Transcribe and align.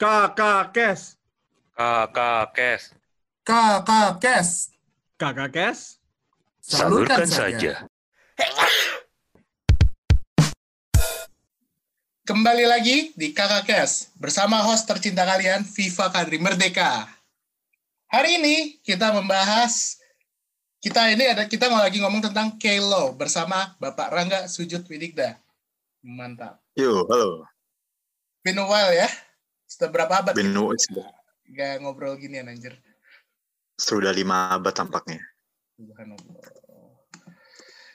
Kakak 0.00 0.72
Kes. 0.72 1.20
Kakak 1.76 2.56
Kes. 2.56 2.96
Kakak 3.44 4.16
Kes. 4.16 4.72
Kakak 5.20 5.52
Kes. 5.52 6.00
Salurkan 6.64 7.28
saja. 7.28 7.84
Kembali 12.24 12.64
lagi 12.64 13.12
di 13.12 13.36
Kakak 13.36 13.68
Kes 13.68 14.08
bersama 14.16 14.64
host 14.64 14.88
tercinta 14.88 15.28
kalian 15.28 15.68
Viva 15.68 16.08
Kadri 16.08 16.40
Merdeka. 16.40 17.04
Hari 18.08 18.40
ini 18.40 18.80
kita 18.80 19.12
membahas 19.12 20.00
kita 20.80 21.12
ini 21.12 21.28
ada 21.28 21.44
kita 21.44 21.68
mau 21.68 21.84
lagi 21.84 22.00
ngomong 22.00 22.24
tentang 22.24 22.56
K-Law 22.56 23.20
bersama 23.20 23.76
Bapak 23.76 24.16
Rangga 24.16 24.48
Sujud 24.48 24.80
Widikda. 24.88 25.36
Mantap. 26.00 26.56
Yo, 26.72 27.04
halo. 27.04 27.44
Been 28.40 28.56
a 28.56 28.64
while 28.64 28.96
ya. 28.96 29.12
Sudah 29.70 29.86
berapa 29.86 30.10
abad 30.18 30.34
sudah, 30.34 31.06
nggak 31.46 31.74
ngobrol 31.86 32.18
ginian 32.18 32.50
anjir. 32.50 32.74
sudah 33.78 34.10
lima 34.10 34.50
abad 34.50 34.74
tampaknya. 34.74 35.22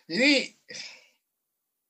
Jadi 0.07 0.55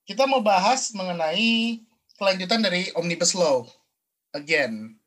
kita 0.10 0.26
mau 0.26 0.42
bahas 0.42 0.90
mengenai 0.98 1.86
kelanjutan 2.18 2.66
dari 2.66 2.90
Omnibus 2.98 3.38
Law 3.38 3.70
again. 4.34 4.98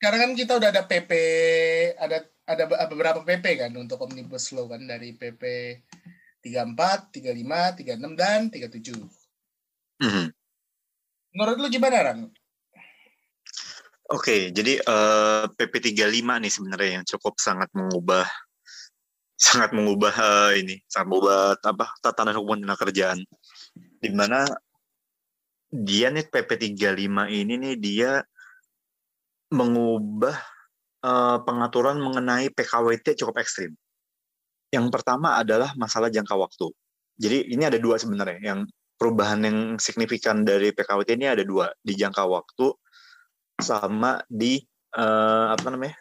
Karena 0.00 0.26
kan 0.26 0.32
kita 0.34 0.58
udah 0.58 0.68
ada 0.72 0.82
PP, 0.84 1.12
ada 1.96 2.24
ada 2.48 2.64
be- 2.66 2.80
beberapa 2.90 3.20
PP 3.22 3.46
kan 3.62 3.72
untuk 3.78 4.00
Omnibus 4.02 4.50
Law 4.56 4.66
kan 4.66 4.82
dari 4.82 5.14
PP 5.14 5.42
34, 6.42 7.12
35, 7.14 7.78
36 7.78 8.16
dan 8.16 8.40
37. 8.48 9.06
Mhm. 10.00 10.26
Menurut 11.36 11.56
lu 11.60 11.68
gimana, 11.68 12.10
Ran? 12.10 12.32
Oke, 14.10 14.50
jadi 14.50 14.82
eh, 14.82 15.44
PP 15.54 15.94
35 15.94 16.42
nih 16.42 16.50
sebenarnya 16.50 16.90
yang 16.98 17.06
cukup 17.06 17.38
sangat 17.38 17.70
mengubah 17.70 18.26
sangat 19.38 19.70
mengubah 19.70 20.10
eh, 20.10 20.66
ini, 20.66 20.76
sangat 20.90 21.06
mengubah 21.14 21.54
apa 21.62 21.94
tatanan 22.02 22.34
hukum 22.34 22.58
dan 22.58 22.74
kerjaan. 22.74 23.18
Di 24.02 24.10
mana 24.10 24.50
dia 25.70 26.10
nih 26.10 26.26
PP 26.26 26.74
35 26.74 27.06
ini 27.30 27.54
nih 27.54 27.74
dia 27.78 28.12
mengubah 29.54 30.34
eh, 31.06 31.38
pengaturan 31.46 32.02
mengenai 32.02 32.50
PKWT 32.50 33.14
cukup 33.14 33.38
ekstrim. 33.38 33.78
Yang 34.74 34.86
pertama 34.90 35.38
adalah 35.38 35.70
masalah 35.78 36.10
jangka 36.10 36.34
waktu. 36.34 36.66
Jadi 37.14 37.54
ini 37.54 37.62
ada 37.62 37.78
dua 37.78 37.94
sebenarnya. 37.94 38.42
Yang 38.42 38.74
perubahan 38.98 39.38
yang 39.46 39.58
signifikan 39.78 40.42
dari 40.42 40.74
PKWT 40.74 41.14
ini 41.14 41.30
ada 41.30 41.46
dua 41.46 41.70
di 41.78 41.94
jangka 41.94 42.26
waktu 42.26 42.74
sama 43.60 44.20
di 44.26 44.58
eh, 44.90 45.46
apa 45.52 45.66
namanya 45.70 45.94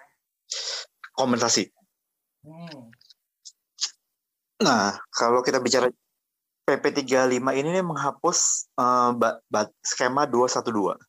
kompensasi. 1.14 1.70
Hmm. 2.42 2.90
Nah, 4.60 4.92
kalau 5.10 5.40
kita 5.40 5.60
bicara 5.60 5.88
PP 6.66 6.86
35 7.08 7.40
ini 7.56 7.70
nih 7.72 7.86
menghapus 7.86 8.40
eh, 8.76 9.12
ba- 9.16 9.40
ba- 9.46 9.72
skema 9.80 10.26
212. 10.26 11.00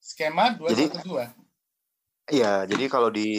Skema 0.00 0.54
Jadi- 0.70 0.88
212. 0.92 1.28
Iya, 2.26 2.66
jadi 2.66 2.90
kalau 2.90 3.06
di 3.06 3.30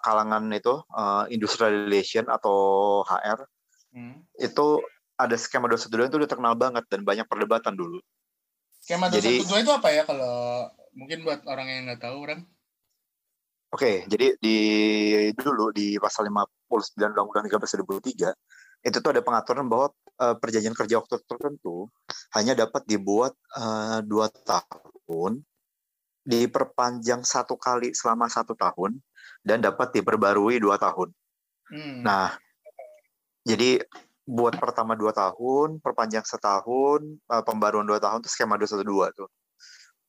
kalangan 0.00 0.50
itu 0.50 0.74
eh, 0.90 1.24
industrial 1.30 1.86
relation 1.86 2.26
atau 2.26 2.56
HR 3.02 3.46
Hmm. 3.94 4.26
itu 4.34 4.82
ada 5.14 5.38
skema 5.38 5.70
212 5.70 6.10
itu 6.10 6.18
udah 6.18 6.26
terkenal 6.26 6.58
banget 6.58 6.82
dan 6.90 7.06
banyak 7.06 7.30
perdebatan 7.30 7.78
dulu. 7.78 8.02
Skema 8.82 9.06
Jadi- 9.06 9.38
212 9.38 9.62
itu 9.62 9.70
apa 9.70 9.88
ya 9.88 10.02
kalau 10.02 10.66
mungkin 10.94 11.26
buat 11.26 11.42
orang 11.46 11.66
yang 11.68 11.82
nggak 11.90 12.02
tahu, 12.02 12.18
Ran? 12.26 12.40
Oke, 13.74 14.06
jadi 14.06 14.38
di 14.38 14.58
dulu 15.34 15.74
di 15.74 15.98
pasal 15.98 16.30
59 16.30 17.10
Undang-Undang 17.10 17.50
13 17.50 17.82
2003 17.82 18.30
itu 18.84 18.96
tuh 19.00 19.10
ada 19.10 19.22
pengaturan 19.24 19.66
bahwa 19.66 19.90
eh, 20.20 20.36
perjanjian 20.38 20.76
kerja 20.76 21.02
waktu 21.02 21.18
tertentu 21.26 21.90
hanya 22.38 22.54
dapat 22.54 22.86
dibuat 22.86 23.34
eh, 23.56 23.98
dua 24.06 24.30
tahun, 24.30 25.42
diperpanjang 26.22 27.26
satu 27.26 27.58
kali 27.58 27.90
selama 27.96 28.30
satu 28.30 28.54
tahun, 28.54 29.00
dan 29.42 29.58
dapat 29.64 29.90
diperbarui 29.90 30.62
dua 30.62 30.78
tahun. 30.78 31.10
Hmm. 31.72 32.04
Nah, 32.06 32.36
jadi 33.42 33.82
buat 34.22 34.56
pertama 34.56 34.94
dua 34.94 35.10
tahun, 35.10 35.80
perpanjang 35.80 36.22
setahun, 36.22 37.02
eh, 37.02 37.42
pembaruan 37.42 37.88
dua 37.88 37.98
tahun 37.98 38.22
itu 38.22 38.30
skema 38.30 38.54
212 38.60 39.10
tuh. 39.16 39.28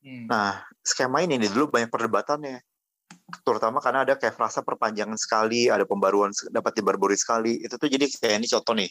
Hmm. 0.05 0.29
Nah, 0.29 0.61
skema 0.85 1.25
ini 1.25 1.41
nih 1.41 1.49
dulu 1.49 1.73
banyak 1.73 1.89
perdebatannya. 1.89 2.61
Terutama 3.41 3.81
karena 3.81 4.05
ada 4.05 4.13
kayak 4.13 4.38
frasa 4.38 4.61
perpanjangan 4.61 5.17
sekali, 5.17 5.66
ada 5.66 5.81
pembaruan 5.81 6.29
dapat 6.53 6.77
dibarbarui 6.77 7.17
sekali. 7.17 7.57
Itu 7.57 7.81
tuh 7.81 7.89
jadi 7.89 8.05
kayak 8.05 8.45
ini 8.45 8.47
contoh 8.47 8.73
nih. 8.77 8.89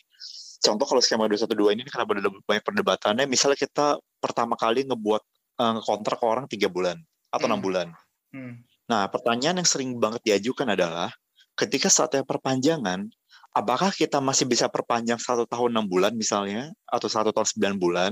Contoh 0.58 0.86
kalau 0.90 0.98
skema 0.98 1.30
212 1.30 1.78
ini 1.78 1.82
kenapa 1.86 2.18
ada 2.18 2.26
banyak 2.26 2.64
perdebatannya, 2.66 3.24
misalnya 3.30 3.58
kita 3.60 4.00
pertama 4.18 4.58
kali 4.58 4.82
ngebuat 4.90 5.22
eh, 5.54 5.78
kontrak 5.86 6.18
ke 6.18 6.26
orang 6.26 6.46
tiga 6.50 6.66
bulan 6.66 6.98
atau 7.30 7.46
enam 7.46 7.62
Hmm. 7.62 7.66
bulan. 7.66 7.86
Hmm. 8.34 8.54
Nah, 8.90 9.06
pertanyaan 9.06 9.62
yang 9.62 9.68
sering 9.68 9.94
banget 10.02 10.20
diajukan 10.26 10.66
adalah 10.74 11.14
ketika 11.54 11.86
saatnya 11.86 12.26
perpanjangan, 12.26 13.06
apakah 13.54 13.94
kita 13.94 14.18
masih 14.18 14.50
bisa 14.50 14.66
perpanjang 14.66 15.22
satu 15.22 15.46
tahun 15.46 15.78
enam 15.78 15.86
bulan 15.86 16.12
misalnya, 16.18 16.74
atau 16.90 17.06
satu 17.06 17.30
tahun 17.30 17.46
sembilan 17.46 17.76
bulan, 17.78 18.10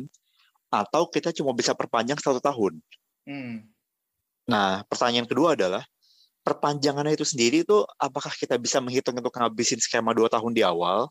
atau 0.72 1.04
kita 1.12 1.36
cuma 1.36 1.52
bisa 1.52 1.76
perpanjang 1.76 2.16
satu 2.16 2.40
tahun? 2.40 2.80
Hmm. 3.28 3.68
Nah, 4.48 4.82
pertanyaan 4.88 5.28
kedua 5.28 5.54
adalah 5.54 5.84
perpanjangannya 6.42 7.14
itu 7.14 7.22
sendiri 7.22 7.62
itu 7.62 7.86
apakah 8.00 8.34
kita 8.34 8.58
bisa 8.58 8.82
menghitung 8.82 9.14
untuk 9.14 9.30
ngabisin 9.30 9.78
skema 9.78 10.10
dua 10.10 10.26
tahun 10.26 10.50
di 10.50 10.66
awal 10.66 11.06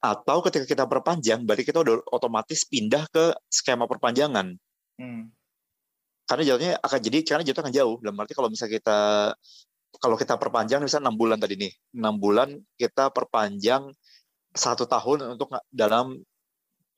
atau 0.00 0.40
ketika 0.44 0.64
kita 0.68 0.84
perpanjang 0.84 1.44
berarti 1.44 1.64
kita 1.64 1.80
udah 1.80 2.04
otomatis 2.12 2.64
pindah 2.68 3.04
ke 3.08 3.32
skema 3.48 3.84
perpanjangan 3.88 4.56
Hmm. 5.00 5.32
karena 6.28 6.44
jatuhnya 6.44 6.74
akan 6.76 6.98
jadi 7.00 7.18
karena 7.24 7.40
jatuh 7.48 7.62
akan 7.64 7.72
jauh 7.72 7.96
dalam 8.04 8.20
arti 8.20 8.36
kalau 8.36 8.52
misalnya 8.52 8.76
kita 8.76 8.98
kalau 9.96 10.16
kita 10.20 10.36
perpanjang 10.36 10.84
misalnya 10.84 11.08
enam 11.08 11.16
bulan 11.16 11.40
tadi 11.40 11.56
nih 11.56 11.72
enam 11.96 12.20
bulan 12.20 12.52
kita 12.76 13.08
perpanjang 13.08 13.88
satu 14.52 14.84
tahun 14.84 15.40
untuk 15.40 15.56
dalam 15.72 16.20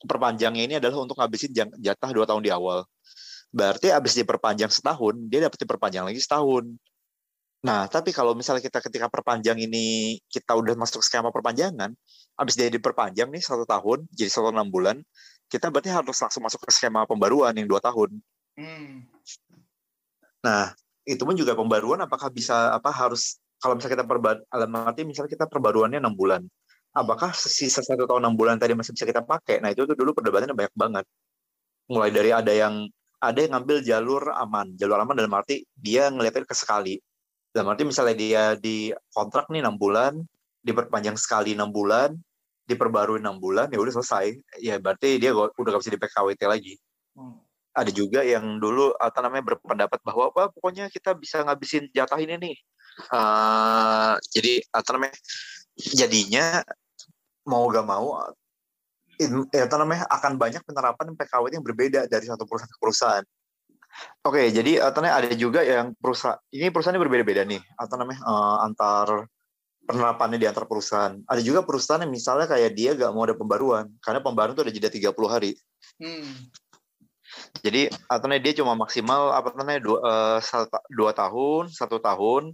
perpanjangnya 0.04 0.64
ini 0.66 0.74
adalah 0.78 1.02
untuk 1.02 1.18
ngabisin 1.18 1.50
jatah 1.78 2.10
dua 2.10 2.26
tahun 2.28 2.42
di 2.42 2.50
awal. 2.52 2.84
Berarti 3.52 3.92
habis 3.92 4.16
diperpanjang 4.16 4.72
setahun 4.72 5.14
dia 5.28 5.44
dapat 5.44 5.58
diperpanjang 5.60 6.04
lagi 6.08 6.20
setahun. 6.20 6.64
Nah 7.62 7.86
tapi 7.86 8.10
kalau 8.10 8.34
misalnya 8.34 8.64
kita 8.64 8.82
ketika 8.82 9.06
perpanjang 9.06 9.60
ini 9.60 10.18
kita 10.26 10.56
udah 10.56 10.74
masuk 10.74 11.04
skema 11.04 11.30
perpanjangan 11.30 11.94
habis 12.34 12.54
dia 12.58 12.72
diperpanjang 12.72 13.28
nih 13.30 13.42
satu 13.44 13.68
tahun 13.68 14.08
jadi 14.10 14.30
satu 14.32 14.50
enam 14.50 14.66
bulan 14.66 14.98
kita 15.52 15.68
berarti 15.68 15.92
harus 15.92 16.16
langsung 16.16 16.42
masuk 16.42 16.64
ke 16.64 16.72
skema 16.72 17.04
pembaruan 17.04 17.52
yang 17.52 17.69
dua 17.69 17.78
tahun. 17.84 18.16
Hmm. 18.56 19.04
Nah, 20.42 20.72
itu 21.04 21.22
pun 21.22 21.36
juga 21.36 21.52
pembaruan 21.52 22.00
apakah 22.00 22.32
bisa 22.32 22.72
apa 22.72 22.88
harus 22.88 23.36
kalau 23.60 23.78
misalnya 23.78 24.02
kita 24.02 24.06
perba 24.08 24.30
dalam 24.50 24.72
arti 24.82 25.06
misalnya 25.06 25.30
kita 25.30 25.46
perbaruannya 25.46 26.02
enam 26.02 26.16
bulan, 26.16 26.42
apakah 26.92 27.32
sisa 27.34 27.80
satu 27.80 28.04
tahun 28.04 28.28
enam 28.28 28.34
bulan 28.36 28.56
tadi 28.60 28.76
masih 28.76 28.92
bisa 28.92 29.08
kita 29.08 29.25
pakai? 29.25 29.60
Nah 29.64 29.72
itu 29.72 29.88
tuh 29.88 29.97
dulu 29.97 30.12
perdebatannya 30.16 30.56
banyak 30.56 30.75
banget. 30.76 31.04
Mulai 31.88 32.10
dari 32.12 32.30
ada 32.30 32.53
yang 32.53 32.86
ada 33.22 33.38
yang 33.38 33.53
ngambil 33.58 33.78
jalur 33.82 34.22
aman, 34.34 34.75
jalur 34.76 34.98
aman 35.00 35.14
dalam 35.16 35.32
arti 35.34 35.64
dia 35.75 36.12
ngeliatnya 36.12 36.44
ke 36.44 36.56
sekali. 36.56 37.00
Dalam 37.52 37.72
arti 37.72 37.82
misalnya 37.84 38.16
dia 38.16 38.44
di 38.56 38.92
kontrak 39.12 39.48
nih 39.52 39.60
enam 39.60 39.76
bulan, 39.76 40.16
diperpanjang 40.64 41.16
sekali 41.20 41.52
enam 41.52 41.69
bulan, 41.69 42.16
diperbarui 42.64 43.20
enam 43.20 43.36
bulan, 43.36 43.69
ya 43.69 43.78
udah 43.81 44.00
selesai. 44.00 44.36
Ya 44.60 44.81
berarti 44.81 45.20
dia 45.20 45.36
udah 45.36 45.52
gak 45.52 45.82
bisa 45.82 45.92
di 45.92 46.00
PKWT 46.00 46.42
lagi 46.48 46.76
Hmm. 47.12 47.36
ada 47.76 47.92
juga 47.92 48.25
yang 48.25 48.56
dulu 48.56 48.96
apa 48.96 49.20
namanya 49.20 49.52
berpendapat 49.52 50.00
bahwa 50.00 50.32
apa 50.32 50.49
pokoknya 50.49 50.88
kita 50.88 51.12
bisa 51.12 51.44
ngabisin 51.44 51.93
jatah 51.93 52.16
ini 52.16 52.40
nih 52.40 52.56
Eh, 52.93 54.12
jadi 54.32 54.55
apa 54.69 54.88
namanya 54.93 55.16
jadinya 55.76 56.61
mau 57.46 57.66
gak 57.70 57.86
mau 57.86 58.20
in- 59.18 59.48
ya, 59.50 59.66
namanya 59.66 60.04
akan 60.08 60.38
banyak 60.38 60.62
penerapan 60.62 61.14
PKWT 61.14 61.52
yang 61.58 61.66
berbeda 61.66 62.00
dari 62.06 62.24
satu 62.26 62.46
perusahaan 62.46 62.70
ke 62.70 62.78
perusahaan 62.80 63.24
oke 64.24 64.42
jadi 64.50 64.72
apa 64.88 64.98
namanya 64.98 65.14
ada 65.22 65.28
juga 65.36 65.60
yang 65.62 65.92
perusahaan 65.98 66.38
ini 66.54 66.70
perusahaannya 66.72 67.02
berbeda-beda 67.02 67.42
nih 67.44 67.60
apa 67.76 67.94
namanya 67.98 68.20
eh, 68.22 68.56
antar 68.66 69.08
penerapannya 69.82 70.38
di 70.38 70.46
antar 70.46 70.64
perusahaan 70.70 71.18
ada 71.26 71.40
juga 71.42 71.66
perusahaan 71.66 72.00
yang 72.00 72.14
misalnya 72.14 72.46
kayak 72.46 72.72
dia 72.72 72.94
gak 72.94 73.10
mau 73.10 73.26
ada 73.26 73.34
pembaruan 73.34 73.90
karena 73.98 74.22
pembaruan 74.22 74.54
itu 74.54 74.62
ada 74.62 74.72
jeda 74.72 74.88
30 74.90 75.30
hari 75.30 75.52
Hmm. 75.98 76.50
Jadi 77.62 77.88
namanya 78.10 78.42
dia 78.42 78.54
cuma 78.60 78.76
maksimal 78.76 79.32
apa 79.32 79.54
namanya 79.56 79.80
dua, 79.80 79.98
eh, 80.02 80.38
satu- 80.42 80.86
dua 80.92 81.12
tahun, 81.16 81.72
satu 81.72 81.96
tahun 82.02 82.52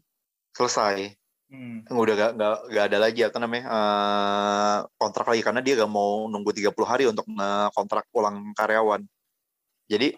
selesai. 0.54 1.16
Hmm. 1.48 1.80
Udah 1.88 2.14
gak, 2.14 2.32
gak, 2.36 2.56
gak 2.68 2.84
ada 2.92 2.98
lagi 3.00 3.20
apa 3.24 3.38
namanya 3.40 3.64
eh, 3.72 4.78
kontrak 5.00 5.26
lagi 5.32 5.40
karena 5.40 5.60
dia 5.64 5.80
gak 5.80 5.88
mau 5.88 6.28
nunggu 6.28 6.52
30 6.52 6.76
hari 6.84 7.04
untuk 7.08 7.24
kontrak 7.72 8.04
ulang 8.12 8.52
karyawan. 8.52 9.00
Jadi 9.88 10.12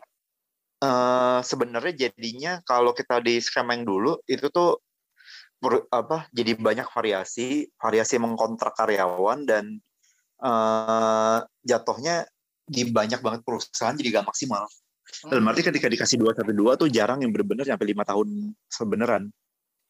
eh, 0.83 1.41
sebenarnya 1.47 1.95
jadinya 2.11 2.59
kalau 2.67 2.91
kita 2.91 3.23
di 3.23 3.39
skema 3.39 3.79
yang 3.79 3.87
dulu 3.87 4.19
itu 4.27 4.51
tuh 4.51 4.83
apa 5.93 6.25
jadi 6.33 6.57
banyak 6.57 6.89
variasi 6.89 7.69
variasi 7.77 8.17
mengkontrak 8.17 8.75
karyawan 8.75 9.45
dan 9.47 9.79
eh, 10.43 11.39
jatuhnya 11.63 12.27
di 12.71 12.91
banyak 12.91 13.23
banget 13.23 13.41
perusahaan 13.47 13.95
jadi 13.95 14.19
gak 14.19 14.27
maksimal 14.31 14.67
dalam 15.27 15.47
arti 15.51 15.67
ketika 15.67 15.91
dikasih 15.91 16.23
dua 16.23 16.33
satu 16.33 16.55
dua 16.55 16.79
tuh 16.79 16.87
jarang 16.87 17.19
yang 17.21 17.35
bener-bener 17.35 17.67
sampai 17.67 17.93
lima 17.93 18.07
tahun 18.07 18.55
sebeneran 18.71 19.29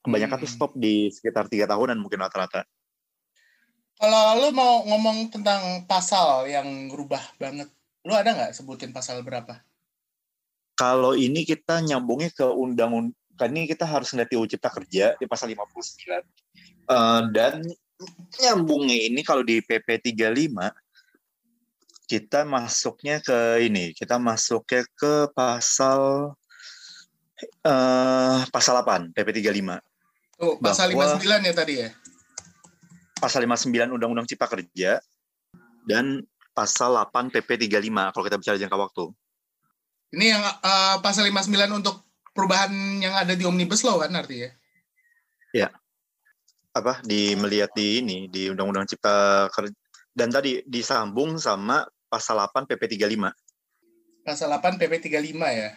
kebanyakan 0.00 0.36
tuh 0.40 0.48
Hmm. 0.48 0.56
stop 0.56 0.72
di 0.76 1.08
sekitar 1.08 1.46
tiga 1.46 1.68
tahunan 1.68 1.96
mungkin 2.00 2.20
rata-rata 2.20 2.64
Kalau 4.00 4.40
lu 4.40 4.48
mau 4.56 4.80
ngomong 4.88 5.28
tentang 5.28 5.84
pasal 5.84 6.48
yang 6.48 6.88
berubah 6.88 7.20
banget, 7.36 7.68
lu 8.08 8.16
ada 8.16 8.32
nggak 8.32 8.52
sebutin 8.56 8.96
pasal 8.96 9.20
berapa? 9.20 9.60
kalau 10.72 11.12
ini 11.12 11.44
kita 11.44 11.84
nyambungnya 11.84 12.32
ke 12.32 12.48
undang 12.48 13.12
kan 13.36 13.52
ini 13.52 13.68
kita 13.68 13.84
harus 13.84 14.16
ngeliat 14.16 14.32
di 14.32 14.36
UU 14.40 14.48
Cipta 14.48 14.72
Kerja 14.72 15.12
di 15.20 15.28
pasal 15.28 15.52
59 15.52 16.24
Eh, 16.88 17.22
dan 17.36 17.60
nyambungnya 18.40 18.96
ini 18.96 19.20
kalau 19.20 19.44
di 19.44 19.60
PP 19.60 20.00
35 20.16 20.72
kita 22.08 22.48
masuknya 22.48 23.20
ke 23.20 23.60
ini 23.68 23.92
kita 23.92 24.16
masuknya 24.16 24.82
ke 24.96 25.28
pasal 25.36 26.32
eh 27.60 28.40
pasal 28.48 28.80
8 28.80 29.12
PP 29.12 29.44
35 29.44 29.78
Tuh, 30.40 30.56
pasal 30.56 30.96
Bahwa- 30.96 31.20
59 31.20 31.44
ya 31.44 31.54
tadi 31.54 31.74
ya? 31.84 31.90
pasal 33.20 33.44
59 33.44 33.92
Undang-Undang 34.00 34.24
Cipta 34.24 34.48
Kerja 34.48 34.96
dan 35.84 36.24
pasal 36.56 36.96
8 36.96 37.28
PP 37.28 37.68
35 37.68 38.16
kalau 38.16 38.24
kita 38.24 38.40
bicara 38.40 38.56
jangka 38.56 38.80
waktu. 38.80 39.04
Ini 40.16 40.26
yang 40.32 40.40
eh, 40.40 40.96
pasal 41.04 41.28
59 41.28 41.84
untuk 41.84 42.00
perubahan 42.32 42.72
yang 43.04 43.12
ada 43.12 43.36
di 43.36 43.44
Omnibus 43.44 43.84
Law 43.84 44.00
kan 44.00 44.16
artinya? 44.16 44.48
Apa 46.70 47.02
di 47.02 47.34
melihat 47.34 47.74
di 47.74 47.98
ini 47.98 48.30
di 48.30 48.46
Undang-Undang 48.46 48.86
Cipta 48.86 49.50
Kerja 49.50 49.74
dan 50.14 50.30
tadi 50.30 50.62
disambung 50.62 51.34
sama 51.34 51.82
pasal 52.06 52.38
8 52.38 52.70
PP 52.70 52.94
35. 52.94 53.34
Pasal 54.22 54.54
8 54.54 54.78
PP 54.78 55.10
35 55.10 55.50
ya? 55.50 55.70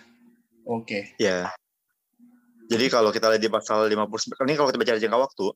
Oke. 0.69 1.17
Ya. 1.17 1.49
Jadi 2.73 2.85
kalau 2.89 3.13
kita 3.13 3.29
lihat 3.29 3.41
di 3.45 3.51
pasal 3.53 3.85
59 3.85 4.49
ini 4.49 4.57
kalau 4.57 4.67
kita 4.73 4.79
bicara 4.81 4.97
jangka 4.97 5.19
waktu 5.21 5.47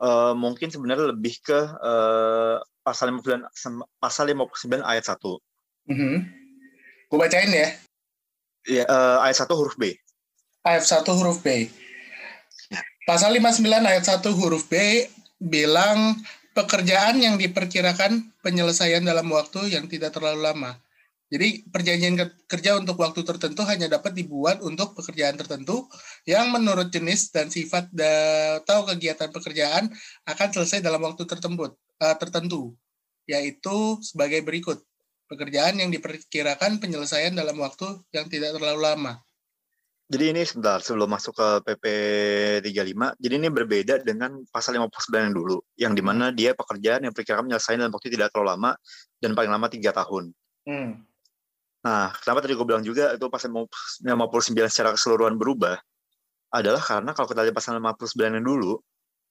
eh, 0.00 0.32
mungkin 0.32 0.68
sebenarnya 0.72 1.12
lebih 1.12 1.34
ke 1.44 1.60
eh, 1.60 2.56
pasal 2.80 3.12
59 3.12 3.44
sem- 3.52 3.88
pasal 4.00 4.32
59 4.32 4.80
ayat 4.80 5.04
1. 5.04 5.36
Mhm. 5.92 6.14
Gue 7.12 7.18
bacain 7.20 7.52
ya. 7.52 7.68
Ya, 8.64 8.84
eh, 8.88 9.18
ayat 9.28 9.36
1 9.44 9.52
huruf 9.52 9.76
B. 9.76 9.92
Ayat 10.64 10.88
1 10.88 11.12
huruf 11.12 11.44
B. 11.44 11.68
Ya. 12.72 12.80
Pasal 13.04 13.36
59 13.36 13.84
ayat 13.84 14.04
1 14.08 14.32
huruf 14.32 14.64
B 14.70 15.04
bilang 15.42 16.16
pekerjaan 16.56 17.18
yang 17.18 17.34
diperkirakan 17.40 18.32
penyelesaian 18.40 19.02
dalam 19.02 19.26
waktu 19.28 19.72
yang 19.72 19.88
tidak 19.88 20.14
terlalu 20.14 20.46
lama. 20.46 20.78
Jadi 21.32 21.64
perjanjian 21.64 22.12
ke- 22.12 22.44
kerja 22.44 22.76
untuk 22.76 23.00
waktu 23.00 23.24
tertentu 23.24 23.64
hanya 23.64 23.88
dapat 23.88 24.12
dibuat 24.12 24.60
untuk 24.60 24.92
pekerjaan 24.92 25.40
tertentu 25.40 25.88
yang 26.28 26.52
menurut 26.52 26.92
jenis 26.92 27.32
dan 27.32 27.48
sifat 27.48 27.88
atau 28.60 28.84
kegiatan 28.92 29.32
pekerjaan 29.32 29.88
akan 30.28 30.48
selesai 30.52 30.84
dalam 30.84 31.00
waktu 31.00 31.24
tertentu, 31.24 31.72
eh, 31.72 32.16
tertentu, 32.20 32.76
yaitu 33.24 33.96
sebagai 34.04 34.44
berikut. 34.44 34.84
Pekerjaan 35.24 35.80
yang 35.80 35.88
diperkirakan 35.88 36.76
penyelesaian 36.76 37.32
dalam 37.32 37.56
waktu 37.56 38.04
yang 38.12 38.28
tidak 38.28 38.52
terlalu 38.52 38.84
lama. 38.84 39.16
Jadi 40.12 40.36
ini 40.36 40.44
sebentar 40.44 40.84
sebelum 40.84 41.08
masuk 41.08 41.32
ke 41.32 41.48
PP 41.64 41.84
35, 42.68 43.16
jadi 43.16 43.40
ini 43.40 43.48
berbeda 43.48 44.04
dengan 44.04 44.44
pasal 44.52 44.76
59 44.76 45.24
yang 45.24 45.32
dulu, 45.32 45.58
yang 45.80 45.92
di 45.96 46.04
mana 46.04 46.28
dia 46.28 46.52
pekerjaan 46.52 47.08
yang 47.08 47.16
perkirakan 47.16 47.48
menyelesaikan 47.48 47.88
dalam 47.88 47.96
waktu 47.96 48.12
tidak 48.12 48.28
terlalu 48.28 48.52
lama 48.52 48.70
dan 49.24 49.32
paling 49.32 49.48
lama 49.48 49.72
tiga 49.72 49.96
tahun. 49.96 50.36
Hmm. 50.68 51.00
Nah, 51.82 52.14
kenapa 52.22 52.46
tadi 52.46 52.54
gue 52.54 52.66
bilang 52.66 52.84
juga 52.86 53.14
itu 53.14 53.26
pasal 53.26 53.50
59 53.50 54.70
secara 54.70 54.94
keseluruhan 54.94 55.34
berubah? 55.34 55.78
Adalah 56.54 56.78
karena 56.78 57.10
kalau 57.10 57.26
kita 57.26 57.42
lihat 57.42 57.56
pasal 57.56 57.82
59 57.82 58.38
yang 58.38 58.46
dulu, 58.46 58.78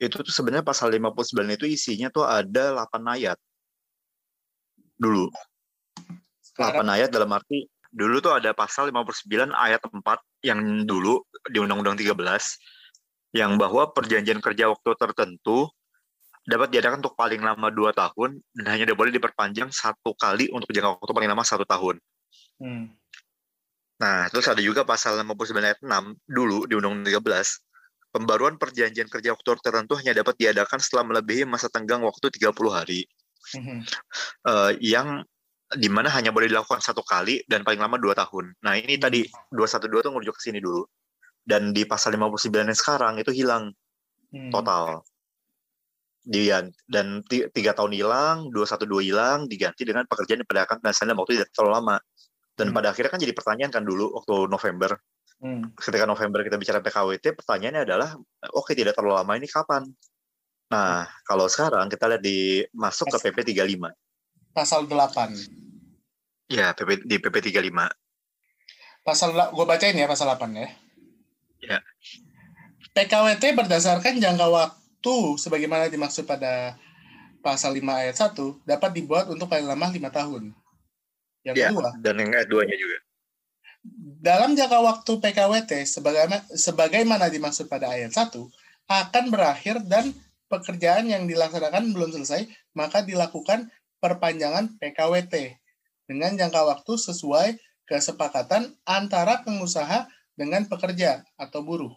itu 0.01 0.15
tuh 0.19 0.33
sebenarnya 0.33 0.65
pasal 0.65 0.91
59 0.91 1.55
itu 1.55 1.65
isinya 1.69 2.11
tuh 2.11 2.27
ada 2.27 2.75
8 2.75 3.05
ayat. 3.07 3.37
Dulu. 4.99 5.31
8 6.59 6.83
ayat 6.83 7.09
dalam 7.13 7.31
arti 7.31 7.69
dulu 7.91 8.23
tuh 8.23 8.31
ada 8.31 8.55
pasal 8.55 8.87
59 8.87 9.51
ayat 9.51 9.83
4 9.83 9.99
yang 10.47 10.87
dulu 10.87 11.27
di 11.51 11.59
Undang-Undang 11.59 11.99
13 11.99 12.15
yang 13.35 13.59
bahwa 13.59 13.91
perjanjian 13.91 14.39
kerja 14.39 14.71
waktu 14.71 14.95
tertentu 14.95 15.67
dapat 16.47 16.73
diadakan 16.73 17.03
untuk 17.03 17.15
paling 17.15 17.43
lama 17.43 17.69
dua 17.69 17.93
tahun 17.93 18.41
dan 18.57 18.65
hanya 18.67 18.95
boleh 18.95 19.13
diperpanjang 19.13 19.69
satu 19.69 20.15
kali 20.17 20.49
untuk 20.49 20.71
jangka 20.73 20.97
waktu 20.97 21.13
paling 21.13 21.29
lama 21.29 21.43
satu 21.45 21.67
tahun. 21.67 21.99
Hmm. 22.61 22.93
Nah, 23.97 24.29
terus 24.29 24.45
ada 24.45 24.61
juga 24.61 24.85
pasal 24.85 25.17
59 25.17 25.65
ayat 25.65 25.81
6 25.81 26.13
dulu 26.25 26.69
di 26.69 26.77
Undang-Undang 26.77 27.21
13 27.21 27.57
pembaruan 28.11 28.59
perjanjian 28.61 29.07
kerja 29.09 29.33
waktu 29.33 29.49
tertentu 29.61 29.97
hanya 29.97 30.13
dapat 30.21 30.35
diadakan 30.37 30.77
setelah 30.77 31.05
melebihi 31.09 31.47
masa 31.47 31.71
tenggang 31.71 32.03
waktu 32.03 32.27
30 32.33 32.69
hari 32.69 33.07
Mhm. 33.57 33.81
eh, 34.45 34.71
yang 34.83 35.25
di 35.71 35.87
mana 35.87 36.11
hanya 36.11 36.35
boleh 36.35 36.51
dilakukan 36.51 36.83
satu 36.83 36.99
kali 37.01 37.41
dan 37.47 37.63
paling 37.63 37.79
lama 37.79 37.95
dua 37.95 38.11
tahun. 38.11 38.51
Nah 38.59 38.75
ini 38.75 38.99
tadi 38.99 39.23
212 39.55 40.03
tuh 40.03 40.11
merujuk 40.11 40.35
ke 40.35 40.43
sini 40.51 40.59
dulu. 40.59 40.83
Dan 41.41 41.73
di 41.73 41.87
pasal 41.87 42.13
59 42.13 42.69
yang 42.69 42.77
sekarang 42.77 43.13
itu 43.17 43.31
hilang 43.33 43.71
Hmm. 44.29 44.51
total. 44.51 45.01
Dia 46.21 46.61
dan 46.85 47.25
ti- 47.25 47.49
tiga 47.49 47.73
tahun 47.73 47.97
hilang, 47.97 48.53
212 48.53 49.01
hilang, 49.01 49.49
diganti 49.49 49.87
dengan 49.87 50.05
pekerjaan 50.05 50.45
yang 50.45 50.49
dan 50.85 50.93
dalam 50.93 51.17
waktu 51.17 51.41
tidak 51.41 51.49
terlalu 51.55 51.73
lama. 51.81 51.97
Dan 52.61 52.69
Hmm. 52.69 52.77
pada 52.77 52.93
akhirnya 52.93 53.09
kan 53.09 53.17
jadi 53.17 53.33
pertanyaan 53.33 53.73
kan 53.73 53.81
dulu 53.81 54.13
waktu 54.21 54.45
November. 54.45 55.01
Hmm. 55.41 55.73
Ketika 55.73 56.05
November 56.05 56.45
kita 56.45 56.61
bicara 56.61 56.85
PKWT, 56.85 57.33
pertanyaannya 57.33 57.81
adalah, 57.89 58.13
oke 58.53 58.77
tidak 58.77 58.93
terlalu 58.93 59.17
lama 59.17 59.33
ini 59.33 59.49
kapan? 59.49 59.89
Nah, 60.69 61.09
kalau 61.25 61.49
sekarang 61.49 61.89
kita 61.89 62.05
lihat 62.05 62.21
di 62.21 62.61
masuk 62.77 63.09
ke 63.09 63.17
PP 63.17 63.57
35. 63.57 63.89
Pasal 64.53 64.85
8. 64.85 65.33
Ya, 66.53 66.77
PP, 66.77 67.01
di 67.09 67.17
PP 67.17 67.49
35. 67.49 67.89
Pasal 69.01 69.33
gue 69.33 69.65
bacain 69.65 69.97
ya 69.97 70.05
pasal 70.05 70.29
8 70.29 70.53
ya. 70.53 70.69
Ya. 71.65 71.79
PKWT 72.93 73.57
berdasarkan 73.57 74.21
jangka 74.21 74.45
waktu 74.45 75.15
sebagaimana 75.41 75.89
dimaksud 75.89 76.29
pada 76.29 76.77
pasal 77.41 77.73
5 77.73 77.81
ayat 78.05 78.13
1 78.13 78.61
dapat 78.61 78.93
dibuat 78.93 79.25
untuk 79.33 79.49
paling 79.49 79.65
lama 79.65 79.89
5 79.89 80.13
tahun. 80.13 80.53
Yang 81.45 81.57
Ya, 81.57 81.67
kedua, 81.73 81.89
dan 82.01 82.15
yang 82.21 82.31
ayat 82.33 82.49
duanya 82.49 82.75
juga. 82.77 82.97
dalam 84.21 84.53
jangka 84.53 84.77
waktu 84.77 85.11
PKWT 85.17 85.71
sebagaimana, 85.89 86.45
sebagaimana 86.53 87.25
dimaksud 87.33 87.65
pada 87.65 87.89
ayat 87.89 88.13
1 88.13 88.45
akan 88.85 89.25
berakhir 89.33 89.81
dan 89.89 90.13
pekerjaan 90.51 91.09
yang 91.09 91.25
dilaksanakan 91.25 91.89
belum 91.95 92.11
selesai, 92.13 92.45
maka 92.77 93.01
dilakukan 93.01 93.71
perpanjangan 94.03 94.77
PKWT 94.77 95.57
dengan 96.05 96.35
jangka 96.37 96.61
waktu 96.61 96.93
sesuai 96.99 97.57
kesepakatan 97.87 98.75
antara 98.85 99.41
pengusaha 99.41 100.05
dengan 100.37 100.67
pekerja 100.69 101.25
atau 101.39 101.63
buruh. 101.65 101.93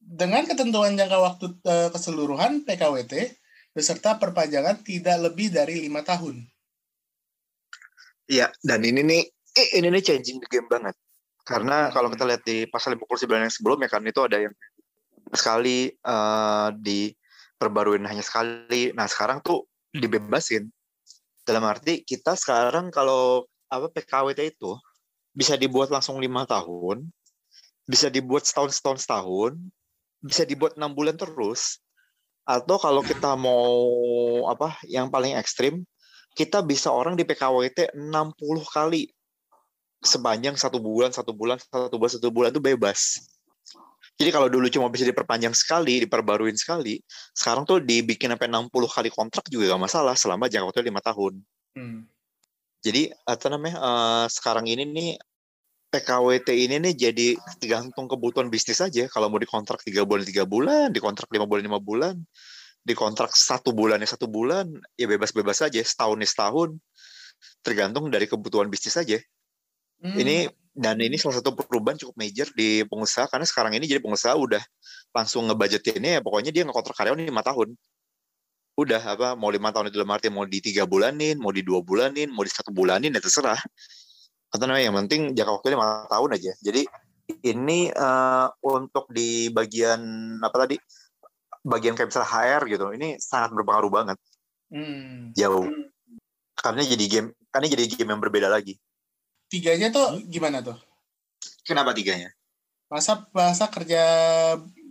Dengan 0.00 0.46
ketentuan 0.46 0.94
jangka 0.94 1.18
waktu 1.18 1.46
eh, 1.66 1.88
keseluruhan 1.90 2.62
PKWT 2.62 3.14
beserta 3.74 4.16
perpanjangan 4.16 4.80
tidak 4.80 5.18
lebih 5.20 5.50
dari 5.52 5.82
lima 5.84 6.00
tahun. 6.06 6.46
Iya, 8.26 8.50
dan 8.58 8.82
ini 8.82 9.06
nih 9.06 9.22
ini 9.78 9.86
nih 9.86 10.02
changing 10.02 10.42
the 10.42 10.48
game 10.50 10.66
banget. 10.66 10.98
Karena 11.46 11.94
kalau 11.94 12.10
kita 12.10 12.26
lihat 12.26 12.42
di 12.42 12.66
pasal 12.66 12.98
59 12.98 13.46
yang 13.46 13.54
sebelumnya 13.54 13.86
kan 13.86 14.02
itu 14.02 14.18
ada 14.18 14.42
yang 14.42 14.54
sekali 15.30 15.94
eh, 15.94 16.68
diperbaruin 16.74 18.02
hanya 18.02 18.22
sekali. 18.26 18.90
Nah, 18.90 19.06
sekarang 19.06 19.38
tuh 19.46 19.62
dibebasin. 19.94 20.66
Dalam 21.46 21.62
arti 21.62 22.02
kita 22.02 22.34
sekarang 22.34 22.90
kalau 22.90 23.46
apa 23.70 23.86
PKWT 23.94 24.58
itu 24.58 24.74
bisa 25.30 25.54
dibuat 25.54 25.94
langsung 25.94 26.18
lima 26.18 26.42
tahun, 26.42 27.06
bisa 27.86 28.10
dibuat 28.10 28.42
setahun 28.42 28.74
setahun 28.74 29.06
setahun, 29.06 29.52
bisa 30.18 30.42
dibuat 30.42 30.74
enam 30.74 30.90
bulan 30.90 31.14
terus. 31.14 31.78
Atau 32.42 32.82
kalau 32.82 33.06
kita 33.06 33.38
mau 33.38 33.86
apa 34.50 34.74
yang 34.90 35.06
paling 35.06 35.38
ekstrim 35.38 35.86
kita 36.36 36.60
bisa 36.60 36.92
orang 36.92 37.16
di 37.16 37.24
PKWT 37.24 37.96
60 37.96 38.36
kali 38.68 39.08
sepanjang 40.04 40.54
satu 40.60 40.76
bulan, 40.76 41.08
satu 41.08 41.32
bulan, 41.32 41.56
satu 41.56 41.96
bulan, 41.96 42.12
satu 42.12 42.28
bulan 42.28 42.48
itu 42.52 42.60
bebas. 42.60 43.24
Jadi 44.16 44.30
kalau 44.32 44.48
dulu 44.48 44.68
cuma 44.68 44.88
bisa 44.92 45.04
diperpanjang 45.08 45.56
sekali, 45.56 46.04
diperbaruin 46.04 46.56
sekali, 46.56 47.00
sekarang 47.36 47.68
tuh 47.68 47.80
dibikin 47.80 48.32
sampai 48.32 48.48
60 48.48 48.68
kali 48.68 49.08
kontrak 49.12 49.44
juga 49.48 49.72
gak 49.76 49.82
masalah 49.88 50.14
selama 50.16 50.48
jangka 50.48 50.68
waktu 50.72 50.88
lima 50.88 51.00
tahun. 51.00 51.40
Hmm. 51.76 52.08
Jadi 52.80 53.12
apa 53.24 53.46
namanya 53.52 53.76
eh, 53.80 54.26
sekarang 54.32 54.68
ini 54.68 54.84
nih 54.88 55.10
PKWT 55.92 56.48
ini 56.52 56.76
nih 56.80 56.94
jadi 56.96 57.28
tergantung 57.60 58.08
kebutuhan 58.08 58.48
bisnis 58.52 58.80
aja. 58.84 59.08
Kalau 59.08 59.32
mau 59.32 59.40
dikontrak 59.40 59.80
tiga 59.84 60.04
bulan 60.04 60.24
tiga 60.24 60.44
bulan, 60.48 60.92
dikontrak 60.92 61.28
lima 61.32 61.44
bulan 61.44 61.62
lima 61.64 61.80
bulan, 61.80 62.14
dikontrak 62.86 63.34
satu 63.34 63.74
bulan 63.74 63.98
ya 63.98 64.06
satu 64.06 64.30
bulan, 64.30 64.70
ya 64.94 65.10
bebas-bebas 65.10 65.58
aja. 65.66 65.82
Setahun 65.82 66.22
ya 66.22 66.28
setahun, 66.30 66.70
tergantung 67.66 68.06
dari 68.08 68.30
kebutuhan 68.30 68.70
bisnis 68.70 68.94
aja. 68.94 69.18
Hmm. 69.98 70.14
Ini 70.14 70.46
dan 70.76 71.00
ini 71.00 71.18
salah 71.18 71.40
satu 71.40 71.56
perubahan 71.56 71.96
cukup 71.98 72.14
major 72.20 72.46
di 72.52 72.84
pengusaha 72.84 73.26
karena 73.32 73.48
sekarang 73.48 73.72
ini 73.74 73.88
jadi 73.88 73.98
pengusaha 73.98 74.36
udah 74.36 74.60
langsung 75.16 75.48
ngebudgetinnya 75.48 76.20
ya 76.20 76.22
pokoknya 76.22 76.52
dia 76.52 76.62
ngekontrak 76.68 76.94
karyawan 76.94 77.26
lima 77.26 77.42
tahun. 77.42 77.74
Udah 78.76 79.00
apa 79.00 79.28
mau 79.34 79.48
lima 79.48 79.72
tahun 79.72 79.88
itu 79.88 79.96
dalam 79.98 80.12
arti 80.12 80.28
mau 80.28 80.44
di 80.44 80.60
tiga 80.60 80.84
bulanin, 80.84 81.40
mau 81.40 81.50
di 81.50 81.64
dua 81.64 81.80
bulanin, 81.80 82.28
mau 82.28 82.44
di 82.44 82.52
satu 82.52 82.70
bulanin 82.70 83.10
ya 83.10 83.20
terserah. 83.24 83.58
Atau 84.52 84.68
namanya 84.68 84.92
yang 84.92 84.96
penting 85.04 85.32
jangka 85.32 85.52
waktunya 85.58 85.74
lima 85.80 86.06
tahun 86.12 86.30
aja. 86.36 86.52
Jadi 86.60 86.82
ini 87.50 87.90
eh, 87.90 88.46
untuk 88.62 89.10
di 89.10 89.48
bagian 89.50 89.98
apa 90.44 90.68
tadi 90.68 90.76
bagian 91.66 91.98
kayak 91.98 92.14
misalnya 92.14 92.30
HR 92.30 92.62
gitu 92.70 92.86
ini 92.94 93.18
sangat 93.18 93.50
berpengaruh 93.52 93.90
banget 93.90 94.18
Hmm. 94.66 95.30
jauh 95.30 95.62
karena 96.58 96.82
jadi 96.82 97.04
game 97.06 97.28
karena 97.50 97.66
jadi 97.70 97.84
game 97.86 98.10
yang 98.10 98.18
berbeda 98.18 98.50
lagi 98.50 98.74
Tiganya 99.46 99.94
tuh 99.94 100.18
gimana 100.26 100.58
tuh? 100.58 100.74
kenapa 101.62 101.94
tiganya 101.94 102.34
Masa 102.86 103.22
bahasa 103.30 103.70
kerja 103.70 104.02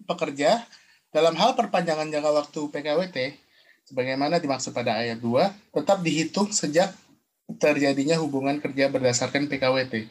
pekerja 0.08 0.64
dalam 1.12 1.36
hal 1.36 1.60
perpanjangan 1.60 2.08
jangka 2.08 2.32
waktu 2.32 2.60
PKWT 2.72 3.18
sebagaimana 3.84 4.40
dimaksud 4.40 4.72
pada 4.72 4.96
ayat 4.96 5.20
2 5.20 5.76
tetap 5.76 6.00
dihitung 6.00 6.52
sejak 6.56 6.96
terjadinya 7.60 8.16
hubungan 8.16 8.64
kerja 8.64 8.88
berdasarkan 8.88 9.52
PKWT. 9.52 10.08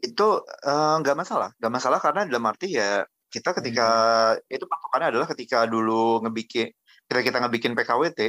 itu 0.00 0.28
eh, 0.46 0.94
nggak 1.02 1.16
masalah 1.18 1.50
nggak 1.58 1.72
masalah 1.74 1.98
karena 1.98 2.30
dalam 2.30 2.46
arti 2.46 2.78
ya 2.78 3.02
kita 3.30 3.54
ketika 3.62 3.88
itu 4.50 4.66
patokannya 4.66 5.14
adalah 5.14 5.26
ketika 5.30 5.64
dulu 5.64 6.20
ngebikin 6.26 6.74
ketika 7.06 7.22
kita 7.22 7.38
ngebikin 7.46 7.72
PKWT 7.78 8.20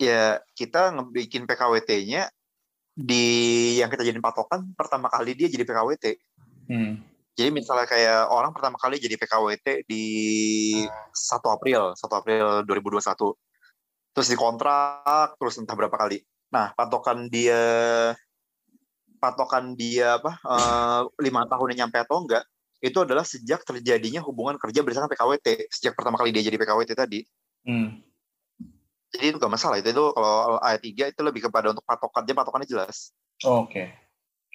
ya 0.00 0.40
kita 0.56 0.96
ngebikin 0.96 1.44
PKWT-nya 1.44 2.32
di 2.96 3.24
yang 3.78 3.92
kita 3.92 4.02
jadiin 4.02 4.24
patokan 4.24 4.72
pertama 4.72 5.12
kali 5.12 5.36
dia 5.36 5.46
jadi 5.46 5.64
PKWT 5.68 6.16
Hmm. 6.70 7.02
jadi 7.34 7.50
misalnya 7.50 7.82
kayak 7.82 8.30
orang 8.30 8.54
pertama 8.54 8.78
kali 8.78 9.02
jadi 9.02 9.18
PKWT 9.18 9.90
di 9.90 10.06
1 10.86 11.50
April 11.50 11.98
1 11.98 11.98
April 12.14 12.62
2021 12.62 13.34
terus 14.14 14.28
dikontrak 14.30 15.34
terus 15.38 15.58
entah 15.58 15.74
berapa 15.74 15.94
kali. 15.94 16.22
Nah 16.54 16.74
patokan 16.74 17.30
dia 17.30 17.58
patokan 19.18 19.74
dia 19.74 20.18
apa 20.18 20.38
eh, 20.38 21.00
lima 21.22 21.46
tahunnya 21.46 21.86
nyampe 21.86 21.98
atau 22.02 22.22
enggak 22.22 22.44
itu 22.80 22.98
adalah 23.00 23.24
sejak 23.24 23.60
terjadinya 23.62 24.24
hubungan 24.24 24.56
kerja 24.56 24.80
berdasarkan 24.80 25.12
PKWT 25.12 25.68
sejak 25.68 25.92
pertama 25.94 26.16
kali 26.16 26.32
dia 26.32 26.44
jadi 26.44 26.56
PKWT 26.56 26.92
tadi 26.96 27.22
Hmm. 27.60 28.00
jadi 29.12 29.30
itu 29.30 29.36
gak 29.36 29.52
masalah 29.52 29.76
itu 29.76 29.92
itu 29.92 30.04
kalau 30.16 30.56
ayat 30.64 30.80
3 30.80 31.12
itu 31.12 31.20
lebih 31.20 31.44
kepada 31.44 31.76
untuk 31.76 31.84
patokan 31.84 32.24
dia 32.24 32.32
patokannya 32.32 32.64
jelas 32.64 33.12
Oke. 33.44 33.88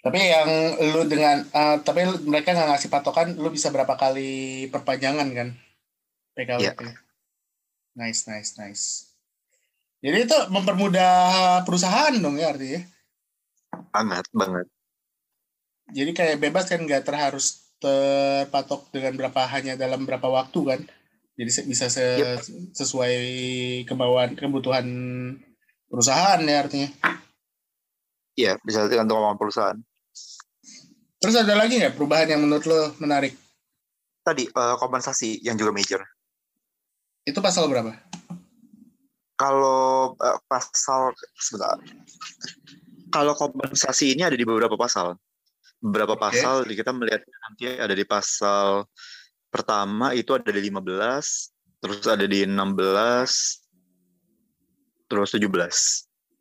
Tapi 0.05 0.19
yang 0.21 0.49
lu 0.93 1.01
dengan 1.09 1.41
eh, 1.41 1.77
tapi 1.81 2.05
mereka 2.29 2.53
nggak 2.53 2.77
ngasih 2.77 2.89
patokan 2.93 3.33
lu 3.33 3.49
bisa 3.49 3.73
berapa 3.73 3.97
kali 3.97 4.69
perpanjangan 4.69 5.25
kan 5.33 5.49
PKWT. 6.37 6.81
Nice, 7.97 8.29
nice, 8.29 8.51
nice. 8.61 8.85
Jadi 10.05 10.29
itu 10.29 10.37
mempermudah 10.53 11.65
perusahaan 11.65 12.13
dong 12.13 12.37
ya 12.37 12.53
artinya. 12.53 12.85
banget 13.95 14.27
banget 14.31 14.67
Jadi 15.89 16.11
kayak 16.13 16.37
bebas 16.37 16.69
kan 16.69 16.85
nggak 16.85 17.05
terharus 17.05 17.64
terpatok 17.77 18.87
dengan 18.89 19.13
berapa 19.15 19.41
hanya 19.49 19.75
dalam 19.75 20.03
berapa 20.03 20.25
waktu 20.25 20.59
kan. 20.63 20.81
Jadi 21.35 21.51
bisa 21.67 21.91
se- 21.91 22.23
Yep. 22.23 22.39
sesuai 22.73 23.15
kemauan 23.83 24.39
kebutuhan 24.39 24.85
perusahaan 25.91 26.39
ya 26.39 26.63
artinya. 26.63 26.89
Iya 28.35 28.59
bisa 28.63 28.87
tergantung 28.87 29.19
kemauan 29.19 29.39
perusahaan 29.39 29.79
Terus 31.19 31.35
ada 31.39 31.55
lagi 31.55 31.79
nggak 31.79 31.95
perubahan 31.95 32.27
yang 32.29 32.43
menurut 32.43 32.67
lo 32.67 32.93
menarik? 32.99 33.33
tadi 34.21 34.49
eh, 34.49 34.75
kompensasi 34.81 35.39
yang 35.45 35.53
juga 35.55 35.69
major 35.71 36.01
Itu 37.23 37.39
pasal 37.39 37.69
berapa? 37.69 37.93
kalau 39.35 40.15
eh, 40.15 40.39
pasal 40.47 41.11
sebentar 41.35 41.75
kalau 43.11 43.35
kompensasi 43.35 44.15
ini 44.15 44.23
ada 44.23 44.35
di 44.35 44.43
beberapa 44.43 44.75
pasal 44.75 45.15
beberapa 45.79 46.15
Oke. 46.17 46.23
pasal 46.29 46.65
di 46.65 46.73
kita 46.75 46.91
melihat 46.95 47.21
nanti 47.25 47.63
ada 47.75 47.93
di 47.93 48.05
pasal 48.07 48.87
pertama 49.51 50.11
itu 50.11 50.35
ada 50.35 50.51
di 50.51 50.61
15 50.67 51.79
terus 51.79 52.03
ada 52.07 52.25
di 52.25 52.43
16 52.43 52.55
terus 55.05 55.29
17 55.31 55.47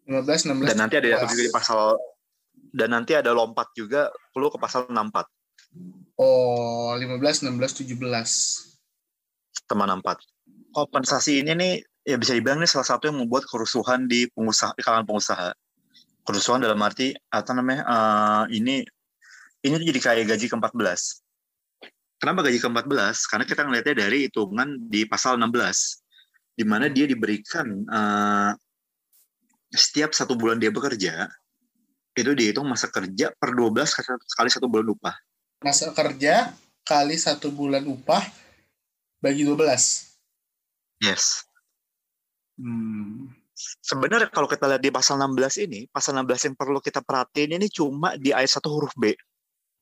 15, 0.09 0.50
16. 0.50 0.69
dan 0.69 0.76
nanti 0.76 0.95
ada 0.99 1.09
juga 1.26 1.43
di 1.43 1.53
pasal 1.53 1.99
dan 2.75 2.91
nanti 2.91 3.12
ada 3.14 3.31
lompat 3.31 3.71
juga 3.76 4.11
perlu 4.35 4.50
ke 4.50 4.59
pasal 4.59 4.91
64 4.91 5.26
Oh, 6.14 6.95
15, 6.95 7.43
16, 7.50 7.99
17. 7.99 7.99
teman 9.67 9.91
64 9.99 10.23
kompensasi 10.75 11.43
ini 11.43 11.55
nih 11.55 11.73
ya 12.05 12.19
bisa 12.21 12.37
dibilang 12.37 12.61
ini 12.62 12.69
salah 12.69 12.87
satu 12.87 13.09
yang 13.11 13.19
membuat 13.23 13.47
kerusuhan 13.49 14.07
di 14.11 14.29
pengusaha 14.35 14.75
di 14.76 14.83
kalangan 14.83 15.07
pengusaha 15.09 15.49
kerusuhan 16.26 16.61
dalam 16.61 16.79
arti 16.83 17.14
apa 17.33 17.50
namanya 17.55 17.83
eh, 17.87 18.45
ini 18.59 18.85
ini 19.64 19.75
tuh 19.80 19.87
jadi 19.88 20.00
kayak 20.00 20.25
gaji 20.37 20.47
ke-14 20.52 21.00
kenapa 22.21 22.40
gaji 22.44 22.59
ke-14 22.61 23.16
karena 23.26 23.44
kita 23.49 23.61
ngelihatnya 23.64 23.97
dari 24.06 24.18
hitungan 24.28 24.68
di 24.87 25.09
pasal 25.09 25.40
16 25.40 26.61
di 26.61 26.64
mana 26.68 26.87
dia 26.92 27.09
diberikan 27.09 27.66
eh, 27.88 28.52
setiap 29.75 30.14
satu 30.14 30.38
bulan 30.38 30.61
dia 30.61 30.71
bekerja 30.71 31.26
itu 32.14 32.30
dihitung 32.30 32.71
masa 32.71 32.87
kerja 32.87 33.35
per 33.35 33.50
12 33.59 33.75
kali 34.38 34.50
satu 34.52 34.71
bulan 34.71 34.87
upah 34.94 35.16
Masa 35.64 35.90
kerja 35.97 36.52
kali 36.85 37.16
satu 37.16 37.49
bulan 37.49 37.83
upah 37.88 38.23
bagi 39.18 39.42
12. 39.49 39.64
yes 41.02 41.49
Hmm. 42.54 43.35
sebenarnya 43.83 44.30
kalau 44.30 44.47
kita 44.47 44.71
lihat 44.71 44.78
di 44.78 44.94
pasal 44.94 45.18
16 45.18 45.66
ini, 45.66 45.90
pasal 45.90 46.23
16 46.23 46.47
yang 46.50 46.54
perlu 46.54 46.78
kita 46.78 47.02
perhatiin 47.02 47.59
ini 47.59 47.66
cuma 47.66 48.14
di 48.14 48.30
ayat 48.30 48.62
1 48.62 48.71
huruf 48.71 48.94
B. 48.94 49.11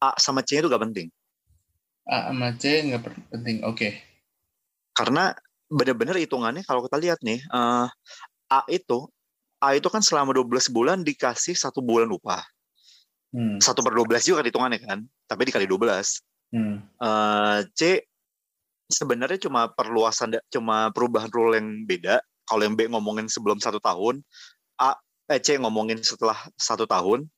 A 0.02 0.18
sama 0.18 0.42
C 0.42 0.58
itu 0.58 0.66
gak 0.66 0.82
penting. 0.82 1.06
A 2.10 2.34
sama 2.34 2.58
C 2.58 2.82
nggak 2.90 3.02
per- 3.06 3.26
penting. 3.30 3.62
Oke. 3.62 4.02
Karena 4.90 5.30
benar-benar 5.70 6.18
hitungannya 6.18 6.66
kalau 6.66 6.82
kita 6.82 6.98
lihat 6.98 7.18
nih, 7.22 7.38
eh, 7.38 7.86
A 8.50 8.60
itu 8.66 9.06
A 9.62 9.78
itu 9.78 9.86
kan 9.86 10.02
selama 10.02 10.34
12 10.34 10.66
bulan 10.74 11.06
dikasih 11.06 11.54
satu 11.54 11.78
bulan 11.78 12.10
upah. 12.10 12.42
Hmm. 13.30 13.62
Satu 13.62 13.80
per 13.80 13.94
12 13.94 14.26
juga 14.26 14.42
kan 14.42 14.46
hitungannya 14.50 14.80
kan, 14.82 14.98
tapi 15.30 15.46
dikali 15.46 15.70
12. 15.70 16.18
Hmm. 16.50 16.82
Eh, 16.98 17.58
C 17.78 18.02
sebenarnya 18.90 19.38
cuma 19.48 19.70
perluasan, 19.70 20.36
cuma 20.50 20.90
perubahan 20.90 21.30
rule 21.30 21.56
yang 21.56 21.86
beda. 21.86 22.18
Kalau 22.44 22.66
yang 22.66 22.74
B 22.74 22.90
ngomongin 22.90 23.30
sebelum 23.30 23.62
satu 23.62 23.78
tahun, 23.78 24.20
A, 24.82 24.98
eh, 25.30 25.38
C 25.38 25.56
ngomongin 25.56 26.02
setelah 26.02 26.36
satu 26.58 26.84
tahun. 26.84 27.30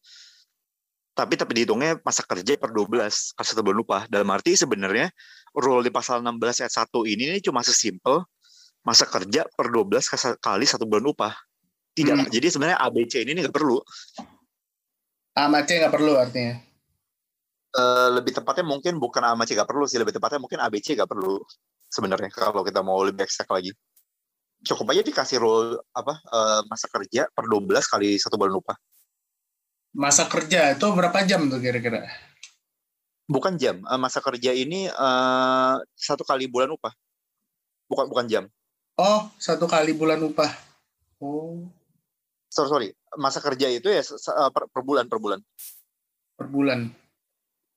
Tapi 1.14 1.38
tapi 1.38 1.62
dihitungnya 1.62 2.02
masa 2.02 2.26
kerja 2.26 2.59
per 2.59 2.75
12 2.75 3.38
kali 3.38 3.47
satu 3.47 3.62
bulan 3.62 3.78
upah. 3.87 4.02
Dalam 4.11 4.26
arti 4.35 4.59
sebenarnya 4.59 5.14
rule 5.54 5.87
di 5.87 5.94
pasal 5.94 6.18
16 6.26 6.66
ayat 6.66 6.75
1 6.75 7.06
ini, 7.06 7.30
ini 7.30 7.38
cuma 7.38 7.62
sesimpel 7.62 8.26
masa 8.83 9.06
kerja 9.06 9.47
per 9.47 9.71
12 9.71 10.11
kas- 10.11 10.38
kali 10.42 10.66
satu 10.66 10.85
bulan 10.85 11.06
upah. 11.14 11.33
Tidak. 11.94 12.14
Hmm. 12.18 12.26
Jadi 12.26 12.47
sebenarnya 12.50 12.78
ABC 12.83 13.23
ini 13.23 13.38
nggak 13.38 13.54
perlu. 13.54 13.78
A 15.38 15.47
sama 15.47 15.62
C 15.62 15.78
nggak 15.78 15.94
perlu 15.94 16.18
artinya. 16.18 16.59
Eh, 17.75 18.09
lebih 18.18 18.35
tepatnya 18.35 18.66
mungkin 18.66 18.99
bukan 18.99 19.23
A 19.23 19.38
sama 19.38 19.47
C 19.47 19.54
nggak 19.54 19.71
perlu 19.71 19.87
sih. 19.87 20.02
Lebih 20.02 20.18
tepatnya 20.18 20.42
mungkin 20.42 20.59
ABC 20.59 20.99
nggak 20.99 21.11
perlu 21.11 21.38
sebenarnya 21.87 22.35
kalau 22.35 22.66
kita 22.66 22.83
mau 22.83 22.99
lebih 23.06 23.23
eksak 23.23 23.47
lagi. 23.54 23.71
Cukup 24.66 24.90
aja 24.90 25.06
dikasih 25.06 25.38
rule 25.38 25.78
apa 25.94 26.18
eh, 26.18 26.61
masa 26.66 26.90
kerja 26.90 27.30
per 27.30 27.47
12 27.47 27.87
kali 27.87 28.18
satu 28.18 28.35
bulan 28.35 28.59
upah. 28.59 28.75
Masa 29.94 30.26
kerja 30.26 30.74
itu 30.74 30.86
berapa 30.90 31.22
jam 31.22 31.46
tuh 31.46 31.62
kira-kira? 31.62 32.10
Bukan 33.30 33.54
jam. 33.56 33.78
Eh, 33.86 34.00
masa 34.00 34.18
kerja 34.18 34.50
ini 34.50 34.90
eh, 34.90 35.74
satu 35.94 36.26
kali 36.26 36.50
bulan 36.50 36.74
upah. 36.74 36.90
Bukan 37.86 38.10
bukan 38.10 38.26
jam. 38.26 38.44
Oh, 38.98 39.30
satu 39.38 39.70
kali 39.70 39.94
bulan 39.94 40.18
upah. 40.26 40.50
Oh, 41.22 41.62
Sorry, 42.50 42.70
sorry. 42.70 42.88
Masa 43.18 43.38
kerja 43.42 43.66
itu 43.70 43.86
ya 43.90 44.02
eh, 44.02 44.50
per, 44.50 44.66
per 44.70 44.82
bulan 44.82 45.06
per 45.06 45.18
bulan. 45.22 45.40
per 46.34 46.50
bulan. 46.50 46.90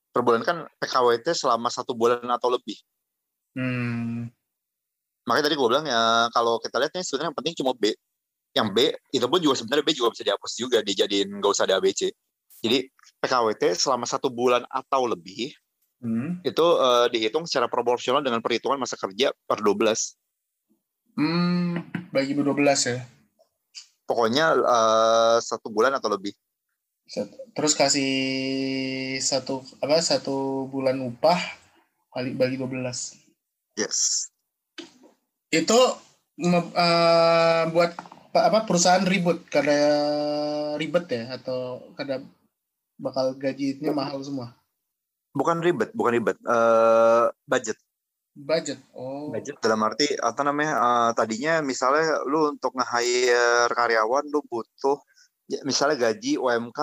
Per 0.09 0.21
bulan 0.25 0.41
kan 0.41 0.65
PKWT 0.81 1.37
selama 1.37 1.69
satu 1.69 1.93
bulan 1.93 2.25
atau 2.25 2.49
lebih. 2.49 2.77
Hmm. 3.53 4.29
Makanya 5.29 5.45
tadi 5.49 5.55
gue 5.57 5.67
bilang 5.69 5.85
ya 5.85 6.29
kalau 6.33 6.57
kita 6.57 6.81
lihat 6.81 6.93
nih 6.97 7.05
sebenarnya 7.05 7.29
yang 7.29 7.37
penting 7.37 7.55
cuma 7.61 7.77
B. 7.77 7.93
Yang 8.55 8.67
B 8.73 8.77
itu 9.13 9.25
pun 9.27 9.39
juga 9.43 9.55
sebenarnya 9.59 9.85
B 9.85 9.91
juga 9.93 10.09
bisa 10.13 10.23
dihapus 10.23 10.51
juga 10.57 10.77
dijadiin 10.81 11.29
nggak 11.29 11.51
usah 11.51 11.65
ada 11.67 11.77
ABC. 11.77 12.09
Jadi 12.63 12.89
PKWT 13.21 13.63
selama 13.77 14.05
satu 14.09 14.33
bulan 14.33 14.65
atau 14.69 15.05
lebih 15.05 15.53
Hmm. 15.97 16.37
itu 16.45 16.65
eh, 16.77 17.07
dihitung 17.09 17.49
secara 17.49 17.65
proporsional 17.65 18.21
dengan 18.21 18.37
perhitungan 18.37 18.77
masa 18.77 18.93
kerja 19.01 19.33
per 19.49 19.65
12. 19.65 20.13
Hmm, 21.17 21.81
bagi 22.13 22.37
12 22.37 22.53
ya. 22.85 23.01
Pokoknya 24.05 24.53
eh, 24.53 25.37
satu 25.41 25.73
bulan 25.73 25.97
atau 25.97 26.13
lebih. 26.13 26.37
Terus 27.55 27.73
kasih 27.73 28.13
satu 29.23 29.65
apa 29.81 29.97
satu 30.03 30.69
bulan 30.69 31.01
upah 31.01 31.39
kali 32.13 32.37
bagi 32.37 32.61
12. 32.61 33.17
Yes. 33.73 34.29
Itu 35.49 35.79
eh, 36.45 37.63
buat 37.73 37.91
apa 38.39 38.69
perusahaan 38.69 39.03
ribut 39.03 39.45
karena 39.49 39.79
ribet 40.77 41.05
ya 41.09 41.37
atau 41.37 41.81
karena 41.97 42.21
bakal 42.97 43.37
gajinya 43.37 43.93
mahal 43.93 44.21
semua. 44.25 44.57
Bukan 45.37 45.61
ribet, 45.61 45.93
bukan 45.93 46.17
ribet. 46.17 46.37
Eh, 46.41 47.25
budget. 47.45 47.77
Budget. 48.37 48.81
Oh. 48.93 49.29
Budget 49.29 49.57
dalam 49.61 49.81
arti 49.85 50.09
apa 50.17 50.41
namanya? 50.41 50.73
eh, 50.77 51.11
tadinya 51.13 51.61
misalnya 51.61 52.25
lu 52.25 52.53
untuk 52.57 52.73
nge-hire 52.73 53.69
karyawan 53.69 54.25
lu 54.29 54.41
butuh 54.49 54.97
ya, 55.45 55.61
misalnya 55.61 56.09
gaji 56.09 56.41
UMK 56.41 56.79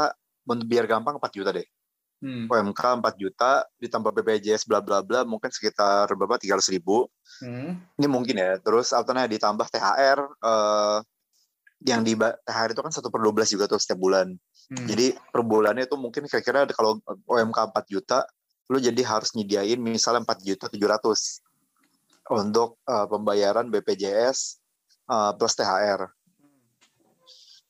untuk 0.47 0.67
biar 0.71 0.87
gampang 0.87 1.19
4 1.19 1.35
juta 1.35 1.51
deh. 1.51 1.67
Hmm. 2.23 2.47
UMK 2.49 2.83
4 3.05 3.21
juta 3.21 3.67
ditambah 3.83 4.15
BPJS 4.15 4.65
bla 4.65 4.81
bla 4.81 5.05
bla 5.05 5.27
mungkin 5.27 5.51
sekitar 5.51 6.09
berapa 6.15 6.39
300 6.39 6.75
ribu. 6.79 7.11
Hmm. 7.43 7.83
Ini 7.99 8.07
mungkin 8.07 8.39
ya. 8.39 8.55
Terus 8.63 8.95
alternnya 8.95 9.27
ditambah 9.27 9.67
THR 9.67 10.19
eh 10.23 10.99
yang 11.85 12.01
di 12.01 12.17
THR 12.17 12.69
itu 12.73 12.81
kan 12.81 12.93
satu 12.93 13.13
per 13.13 13.21
12 13.21 13.55
juga 13.55 13.69
tuh 13.69 13.77
setiap 13.77 14.01
bulan. 14.01 14.33
Hmm. 14.73 14.87
Jadi 14.89 15.13
per 15.13 15.45
bulannya 15.45 15.85
itu 15.85 16.01
mungkin 16.01 16.25
kira-kira 16.25 16.65
kalau 16.73 16.97
OMK 17.29 17.59
4 17.77 17.93
juta, 17.93 18.25
lu 18.73 18.81
jadi 18.81 19.05
harus 19.05 19.37
nyediain 19.37 19.77
misalnya 19.77 20.25
4 20.25 20.41
juta 20.41 20.67
700 20.73 22.33
untuk 22.33 22.81
eh, 22.89 23.07
pembayaran 23.07 23.69
BPJS 23.69 24.39
eh, 25.13 25.33
plus 25.37 25.55
THR. 25.61 26.01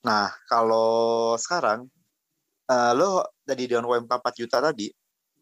Nah, 0.07 0.31
kalau 0.47 1.35
sekarang 1.35 1.91
eh, 2.71 2.93
lo 2.95 3.27
tadi 3.43 3.67
dengan 3.67 3.91
UMK 3.91 4.15
4 4.15 4.41
juta 4.47 4.63
tadi, 4.63 4.87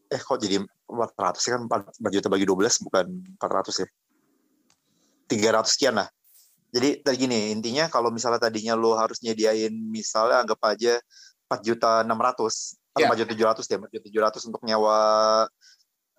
eh 0.09 0.21
kok 0.21 0.41
jadi 0.41 0.65
400 0.89 1.37
sih 1.37 1.53
kan 1.53 1.69
4, 1.69 2.09
4 2.09 2.17
juta 2.17 2.29
bagi 2.33 2.49
12 2.49 2.85
bukan 2.89 3.07
400 3.37 3.85
ya. 3.85 3.89
300 5.29 5.69
sekian 5.69 5.97
lah. 6.01 6.09
Jadi 6.73 7.05
tadi 7.05 7.17
gini, 7.29 7.53
intinya 7.53 7.85
kalau 7.93 8.09
misalnya 8.09 8.49
tadinya 8.49 8.73
lo 8.73 8.97
harus 8.97 9.21
nyediain 9.21 9.73
misalnya 9.93 10.41
anggap 10.41 10.61
aja 10.65 10.97
4 11.45 11.61
juta 11.61 12.01
600 12.01 12.81
atau 12.97 13.01
Ya. 13.01 13.09
4 13.09 13.21
juta 13.25 13.33
700 13.33 13.69
deh, 13.69 13.77
4 13.81 13.93
juta 13.93 14.09
700 14.09 14.49
untuk 14.49 14.63
nyawa 14.65 14.97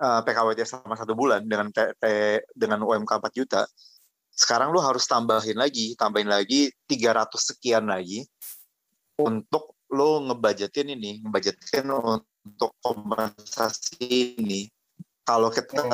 eh, 0.01 0.21
PKWT 0.25 0.59
selama 0.65 0.95
satu 0.97 1.13
bulan 1.17 1.41
dengan 1.45 1.69
T, 1.73 1.93
T- 1.97 2.45
dengan 2.53 2.81
UMK 2.85 3.11
4 3.17 3.33
juta. 3.33 3.61
Sekarang 4.33 4.73
lo 4.73 4.81
harus 4.81 5.05
tambahin 5.05 5.57
lagi, 5.57 5.93
tambahin 5.97 6.29
lagi 6.29 6.69
300 6.89 7.53
sekian 7.53 7.85
lagi 7.85 8.25
untuk 9.21 9.77
lo 9.93 10.25
ngebudgetin 10.25 10.97
ini, 10.97 11.21
ngebudgetin 11.21 11.85
untuk 11.93 12.73
kompensasi 12.81 14.41
ini. 14.41 14.65
Kalau 15.21 15.53
kita 15.53 15.85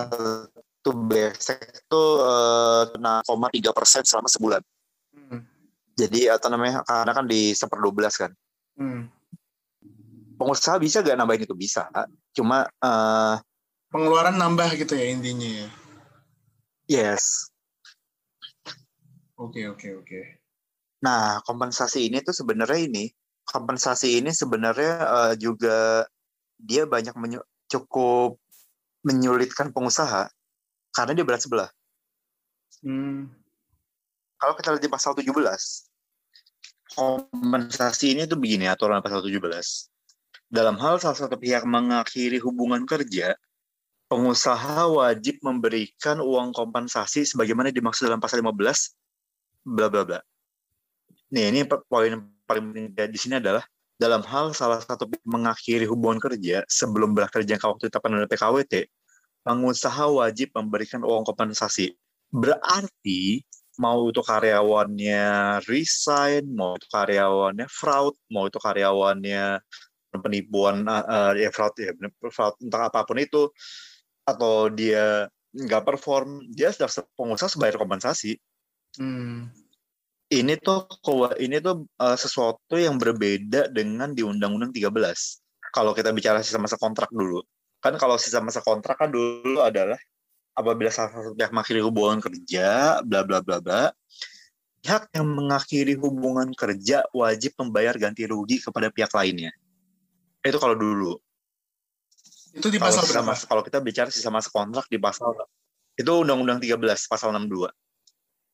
tuh 0.79 0.95
basic 0.95 1.59
tuh 1.91 2.23
eh, 2.23 2.83
6,3 2.95 3.75
persen 3.75 4.01
selama 4.07 4.27
sebulan. 4.31 4.61
Hmm. 5.15 5.43
Jadi 5.99 6.31
atau 6.31 6.47
namanya 6.47 6.81
karena 6.87 7.11
kan 7.11 7.25
di 7.27 7.51
seper 7.51 7.79
12 7.83 8.15
kan. 8.15 8.31
Hmm. 8.79 9.11
Pengusaha 10.39 10.79
bisa 10.79 11.03
gak 11.03 11.19
nambahin 11.19 11.43
itu 11.43 11.55
bisa. 11.55 11.91
Cuma 12.31 12.63
eh, 12.67 13.35
Pengeluaran 13.89 14.37
nambah 14.37 14.69
gitu 14.77 14.93
ya 14.93 15.09
intinya 15.09 15.49
ya. 15.49 15.67
yes. 16.87 17.49
Oke 19.39 19.65
oke 19.65 19.87
oke. 20.03 20.21
Nah 21.01 21.39
kompensasi 21.47 22.11
ini 22.11 22.19
tuh 22.21 22.35
sebenarnya 22.35 22.79
ini 22.85 23.09
kompensasi 23.49 24.21
ini 24.21 24.29
sebenarnya 24.29 24.93
eh, 25.03 25.33
juga 25.41 26.05
dia 26.59 26.83
banyak 26.85 27.15
menyu- 27.17 27.47
cukup 27.71 28.37
menyulitkan 29.03 29.71
pengusaha 29.71 30.27
karena 30.93 31.11
dia 31.17 31.25
berat 31.25 31.41
sebelah. 31.41 31.69
Hmm. 32.85 33.29
Kalau 34.39 34.53
kita 34.55 34.71
lihat 34.71 34.83
di 34.83 34.91
pasal 34.91 35.11
17, 35.13 35.27
kompensasi 36.95 38.15
ini 38.15 38.23
tuh 38.23 38.39
begini 38.39 38.71
aturan 38.71 39.03
pasal 39.03 39.19
17. 39.19 39.35
Dalam 40.49 40.79
hal 40.81 40.97
salah 40.97 41.17
satu 41.17 41.35
pihak 41.35 41.67
mengakhiri 41.67 42.39
hubungan 42.41 42.87
kerja, 42.87 43.35
pengusaha 44.09 44.89
wajib 44.89 45.37
memberikan 45.45 46.17
uang 46.17 46.55
kompensasi 46.55 47.27
sebagaimana 47.29 47.69
dimaksud 47.69 48.09
dalam 48.09 48.17
pasal 48.17 48.41
15 48.41 48.97
bla 49.69 49.87
bla 49.91 50.01
bla. 50.07 50.19
Nih, 51.29 51.53
ini 51.53 51.61
poin 51.67 52.09
yang 52.09 52.25
paling 52.49 52.73
penting 52.73 52.85
di 53.13 53.19
sini 53.21 53.37
adalah 53.37 53.61
dalam 53.99 54.25
hal 54.25 54.55
salah 54.57 54.81
satu 54.81 55.05
pihak 55.05 55.21
mengakhiri 55.27 55.85
hubungan 55.85 56.17
kerja 56.17 56.65
sebelum 56.65 57.13
berakhir 57.13 57.45
jangka 57.45 57.69
waktu 57.69 57.91
ditetapkan 57.91 58.11
oleh 58.15 58.27
PKWT, 58.31 58.73
pengusaha 59.43 60.05
wajib 60.11 60.51
memberikan 60.55 61.01
uang 61.03 61.23
kompensasi. 61.25 61.95
Berarti 62.29 63.41
mau 63.79 64.11
itu 64.11 64.19
karyawannya 64.19 65.23
resign, 65.65 66.43
mau 66.51 66.75
itu 66.75 66.87
karyawannya 66.91 67.65
fraud, 67.71 68.13
mau 68.27 68.51
itu 68.51 68.59
karyawannya 68.59 69.63
penipuan, 70.19 70.83
uh, 70.85 71.31
ya 71.33 71.49
fraud, 71.49 71.73
ya 71.79 71.95
fraud 72.27 72.59
entah 72.59 72.91
apa 72.91 73.07
pun 73.07 73.17
itu, 73.23 73.47
atau 74.27 74.67
dia 74.67 75.31
nggak 75.55 75.83
perform, 75.87 76.43
dia 76.51 76.75
sudah 76.75 77.07
pengusaha 77.15 77.49
sebayar 77.49 77.79
kompensasi. 77.79 78.35
Hmm. 78.99 79.49
Ini 80.29 80.61
tuh 80.61 80.85
ini 81.41 81.57
tuh 81.57 81.89
uh, 81.97 82.13
sesuatu 82.13 82.77
yang 82.77 83.01
berbeda 83.01 83.73
dengan 83.73 84.13
di 84.13 84.21
Undang-Undang 84.21 84.77
13. 84.77 84.93
Kalau 85.73 85.97
kita 85.97 86.13
bicara 86.13 86.45
sisa 86.45 86.61
masa 86.61 86.77
kontrak 86.77 87.09
dulu, 87.09 87.41
kan 87.79 87.95
kalau 87.95 88.19
sisa 88.19 88.43
masa 88.43 88.59
kontrak 88.59 88.99
kan 88.99 89.07
dulu 89.11 89.63
adalah 89.63 89.97
apabila 90.55 90.91
salah 90.91 91.15
satu 91.15 91.31
pihak 91.35 91.51
mengakhiri 91.55 91.79
hubungan 91.79 92.19
kerja, 92.19 92.99
bla 93.07 93.23
bla 93.23 93.39
bla 93.39 93.57
bla, 93.63 93.81
pihak 94.83 95.07
yang 95.15 95.27
mengakhiri 95.27 95.95
hubungan 95.95 96.51
kerja 96.51 97.07
wajib 97.15 97.55
membayar 97.59 97.95
ganti 97.95 98.27
rugi 98.27 98.59
kepada 98.59 98.91
pihak 98.91 99.11
lainnya. 99.15 99.55
Itu 100.43 100.59
kalau 100.59 100.75
dulu. 100.75 101.15
Itu 102.51 102.67
di 102.67 102.79
Kalau 102.81 102.91
pasal 102.91 103.03
berapa? 103.07 103.27
masa, 103.31 103.43
kalau 103.47 103.61
kita 103.63 103.79
bicara 103.79 104.09
sisa 104.11 104.27
masa 104.27 104.51
kontrak 104.51 104.89
di 104.91 104.99
pasal 104.99 105.31
itu 105.95 106.11
Undang-Undang 106.11 106.59
13 106.63 107.07
pasal 107.11 107.31
62. 107.35 107.71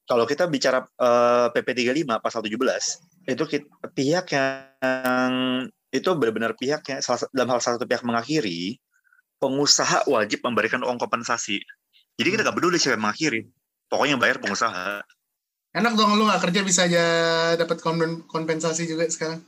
Kalau 0.06 0.26
kita 0.30 0.46
bicara 0.46 0.86
eh, 0.86 1.48
PP 1.50 1.68
35 1.90 2.22
pasal 2.22 2.42
17, 2.46 3.34
itu 3.34 3.44
kit- 3.50 3.70
pihak 3.98 4.26
yang 4.30 5.34
itu 5.90 6.10
benar-benar 6.14 6.54
pihak 6.54 6.86
yang 6.86 7.02
salah, 7.02 7.26
dalam 7.34 7.50
hal 7.56 7.60
salah 7.64 7.82
satu 7.82 7.90
pihak 7.90 8.06
mengakhiri, 8.06 8.78
pengusaha 9.40 10.08
wajib 10.08 10.42
memberikan 10.44 10.82
uang 10.82 11.00
kompensasi. 11.00 11.62
Jadi 12.16 12.28
kita 12.32 12.42
nggak 12.48 12.58
peduli 12.58 12.80
siapa 12.80 12.96
yang 12.96 13.12
mengakhiri, 13.12 13.42
pokoknya 13.92 14.12
yang 14.16 14.22
bayar 14.24 14.38
pengusaha. 14.40 15.04
Enak 15.76 15.94
dong 16.00 16.16
lu 16.16 16.24
nggak 16.24 16.44
kerja 16.48 16.62
bisa 16.64 16.88
aja 16.88 17.06
dapat 17.60 17.84
kompen- 17.84 18.24
kompensasi 18.26 18.88
juga 18.88 19.04
sekarang. 19.12 19.44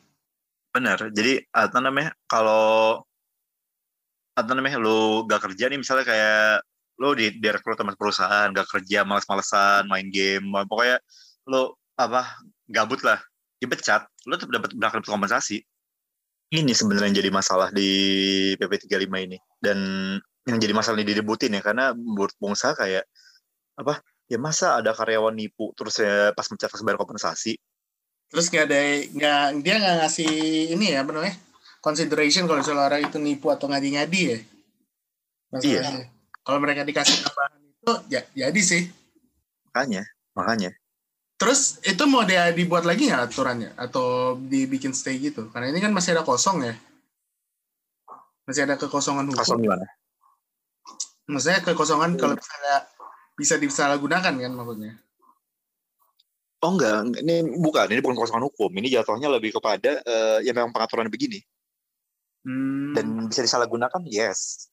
Benar. 0.75 1.09
Jadi 1.15 1.39
apa 1.55 1.79
namanya? 1.79 2.11
Kalau 2.27 2.99
apa 4.37 4.51
namanya 4.53 4.77
lu 4.77 5.25
gak 5.25 5.49
kerja 5.49 5.65
nih 5.65 5.81
misalnya 5.81 6.05
kayak 6.05 6.61
lu 7.01 7.17
di 7.17 7.33
direkrut 7.41 7.73
sama 7.73 7.97
perusahaan 7.97 8.53
gak 8.53 8.69
kerja 8.69 9.01
malas-malesan 9.01 9.89
main 9.89 10.13
game 10.13 10.45
pokoknya 10.69 11.01
lu 11.49 11.73
apa 11.97 12.37
gabut 12.69 13.01
lah 13.01 13.17
dipecat 13.57 14.05
lu 14.29 14.37
tetap 14.37 14.53
dapat 14.53 14.77
berhak 14.77 15.01
dapat 15.01 15.09
kompensasi 15.09 15.65
ini 16.53 16.71
sebenarnya 16.71 17.19
jadi 17.19 17.29
masalah 17.33 17.69
di 17.73 17.89
PP 18.55 18.87
35 18.87 19.25
ini 19.27 19.37
dan 19.59 19.77
yang 20.47 20.57
jadi 20.63 20.71
masalah 20.71 20.99
ini 21.01 21.11
direbutin 21.11 21.51
ya 21.55 21.61
karena 21.63 21.91
menurut 21.91 22.31
pengusaha 22.39 22.71
kayak 22.75 23.03
apa 23.75 23.99
ya 24.31 24.39
masa 24.39 24.79
ada 24.79 24.95
karyawan 24.95 25.35
nipu 25.35 25.75
terus 25.75 25.99
ya 25.99 26.31
pas 26.31 26.47
mencat 26.47 26.71
harus 26.71 26.83
bayar 26.83 26.99
kompensasi 26.99 27.59
Terus 28.27 28.51
nggak 28.51 28.65
ada 28.67 28.79
nggak 29.07 29.39
dia 29.63 29.75
nggak 29.79 29.95
ngasih 30.03 30.31
ini 30.75 30.91
ya 30.91 31.07
apa 31.07 31.15
namanya 31.15 31.35
consideration 31.79 32.43
kalau 32.43 32.59
misalnya 32.59 32.83
orang 32.91 33.07
itu 33.07 33.17
nipu 33.23 33.47
atau 33.47 33.71
ngadi-ngadi 33.71 34.21
ya. 34.35 34.39
Masalahnya. 35.47 36.11
Kalau 36.43 36.59
mereka 36.59 36.83
dikasih 36.83 37.23
tambahan 37.23 37.51
itu 37.63 37.93
ya 38.11 38.21
jadi 38.35 38.61
sih. 38.63 38.83
makanya 39.67 40.09
makanya 40.33 40.71
Terus 41.37 41.77
itu 41.85 42.03
mau 42.09 42.25
dia 42.25 42.49
dibuat 42.49 42.83
lagi 42.83 43.09
nggak 43.09 43.29
aturannya 43.29 43.71
atau 43.77 44.37
dibikin 44.41 44.91
stay 44.91 45.21
gitu? 45.21 45.53
Karena 45.53 45.69
ini 45.69 45.77
kan 45.77 45.93
masih 45.93 46.17
ada 46.17 46.25
kosong 46.25 46.65
ya. 46.65 46.75
Masih 48.49 48.65
ada 48.65 48.75
kekosongan 48.79 49.27
hukum. 49.29 49.43
kosong 49.43 49.59
gimana 49.59 49.85
Maksudnya 51.27 51.59
kekosongan 51.61 52.15
kalau 52.15 52.39
misalnya 52.39 52.87
bisa 53.35 53.59
disalahgunakan 53.59 54.33
kan 54.33 54.53
maksudnya. 54.55 54.97
Oh 56.63 56.73
enggak, 56.73 57.21
ini 57.21 57.45
bukan, 57.53 57.85
ini 57.91 58.01
bukan 58.01 58.17
kekosongan 58.17 58.47
hukum. 58.49 58.71
Ini 58.73 58.97
jatuhnya 58.97 59.29
lebih 59.29 59.53
kepada 59.53 60.01
eh, 60.01 60.37
ya 60.41 60.55
memang 60.57 60.73
pengaturan 60.73 61.11
begini. 61.11 61.43
Hmm. 62.47 62.95
dan 62.95 63.27
bisa 63.27 63.43
disalahgunakan 63.43 64.07
yes 64.07 64.71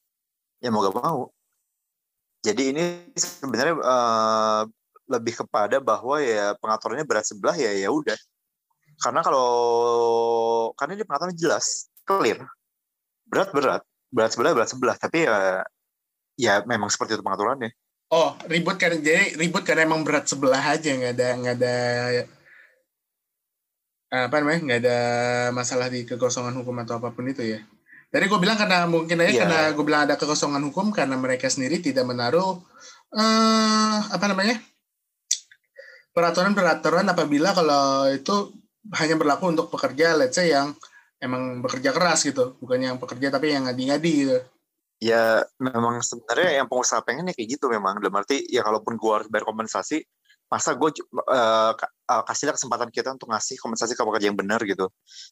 ya 0.63 0.71
mau 0.71 0.87
gak 0.87 0.95
mau 0.95 1.27
jadi 2.47 2.71
ini 2.71 2.85
sebenarnya 3.19 3.75
eh, 3.83 4.63
lebih 5.05 5.45
kepada 5.45 5.79
bahwa 5.81 6.17
ya 6.21 6.57
pengaturannya 6.57 7.05
berat 7.05 7.27
sebelah 7.29 7.57
ya 7.57 7.73
ya 7.77 7.89
udah. 7.93 8.17
Karena 9.01 9.21
kalau 9.21 9.51
karena 10.79 10.97
ini 10.97 11.05
pengaturannya 11.05 11.37
jelas 11.37 11.89
clear. 12.07 12.41
Berat 13.29 13.51
berat. 13.53 13.83
Berat 14.15 14.31
sebelah 14.33 14.53
berat 14.55 14.71
sebelah. 14.71 14.97
Tapi 14.97 15.27
ya 15.27 15.65
ya 16.39 16.55
memang 16.65 16.89
seperti 16.89 17.19
itu 17.19 17.25
pengaturannya. 17.25 17.71
Oh, 18.15 18.37
ribut 18.47 18.79
kan 18.79 18.95
jadi 19.01 19.35
ribut 19.35 19.67
karena 19.67 19.89
emang 19.89 20.07
berat 20.07 20.29
sebelah 20.31 20.61
aja. 20.61 20.89
Nggak 20.95 21.13
ada 21.19 21.29
nggak 21.41 21.57
ada 21.59 21.77
apa 24.15 24.37
namanya 24.39 24.61
nggak 24.63 24.81
ada 24.87 24.99
masalah 25.51 25.91
di 25.91 26.07
kekosongan 26.07 26.55
hukum 26.63 26.79
atau 26.87 27.03
apa 27.03 27.11
pun 27.11 27.27
itu 27.27 27.43
ya. 27.43 27.61
Tadi 28.15 28.31
gue 28.31 28.39
bilang 28.39 28.55
karena 28.55 28.87
mungkin 28.87 29.19
aja 29.19 29.31
Iya. 29.35 29.41
karena 29.43 29.61
gue 29.75 29.85
bilang 29.85 30.07
ada 30.07 30.15
kekosongan 30.15 30.63
hukum 30.71 30.95
karena 30.95 31.19
mereka 31.19 31.51
sendiri 31.51 31.83
tidak 31.83 32.07
menaruh 32.07 32.63
eh 33.11 33.99
apa 34.15 34.25
namanya 34.31 34.55
peraturan-peraturan 36.15 37.07
apabila 37.11 37.51
kalau 37.53 38.09
itu 38.09 38.55
hanya 38.95 39.19
berlaku 39.19 39.51
untuk 39.51 39.67
pekerja 39.69 40.15
let's 40.15 40.39
say 40.39 40.55
yang 40.55 40.73
emang 41.19 41.61
bekerja 41.61 41.91
keras 41.91 42.23
gitu 42.23 42.55
bukan 42.63 42.81
yang 42.81 42.97
pekerja 43.01 43.33
tapi 43.35 43.51
yang 43.53 43.67
ngadi-ngadi 43.67 44.13
gitu. 44.13 44.39
ya 45.03 45.43
memang 45.59 45.99
sebenarnya 46.01 46.63
yang 46.63 46.67
pengusaha 46.71 47.03
pengen 47.03 47.29
ya 47.29 47.35
kayak 47.35 47.59
gitu 47.59 47.67
memang 47.67 47.99
dalam 47.99 48.15
arti 48.15 48.47
ya 48.47 48.63
kalaupun 48.63 48.95
gua 48.95 49.21
harus 49.21 49.29
bayar 49.29 49.45
kompensasi 49.45 50.07
masa 50.45 50.77
gue 50.77 50.93
kasihlah 52.07 52.55
kesempatan 52.55 52.93
kita 52.93 53.11
untuk 53.11 53.33
ngasih 53.33 53.57
kompensasi 53.59 53.97
ke 53.97 54.03
pekerja 54.05 54.29
yang 54.31 54.39
benar 54.39 54.61
gitu 54.63 54.87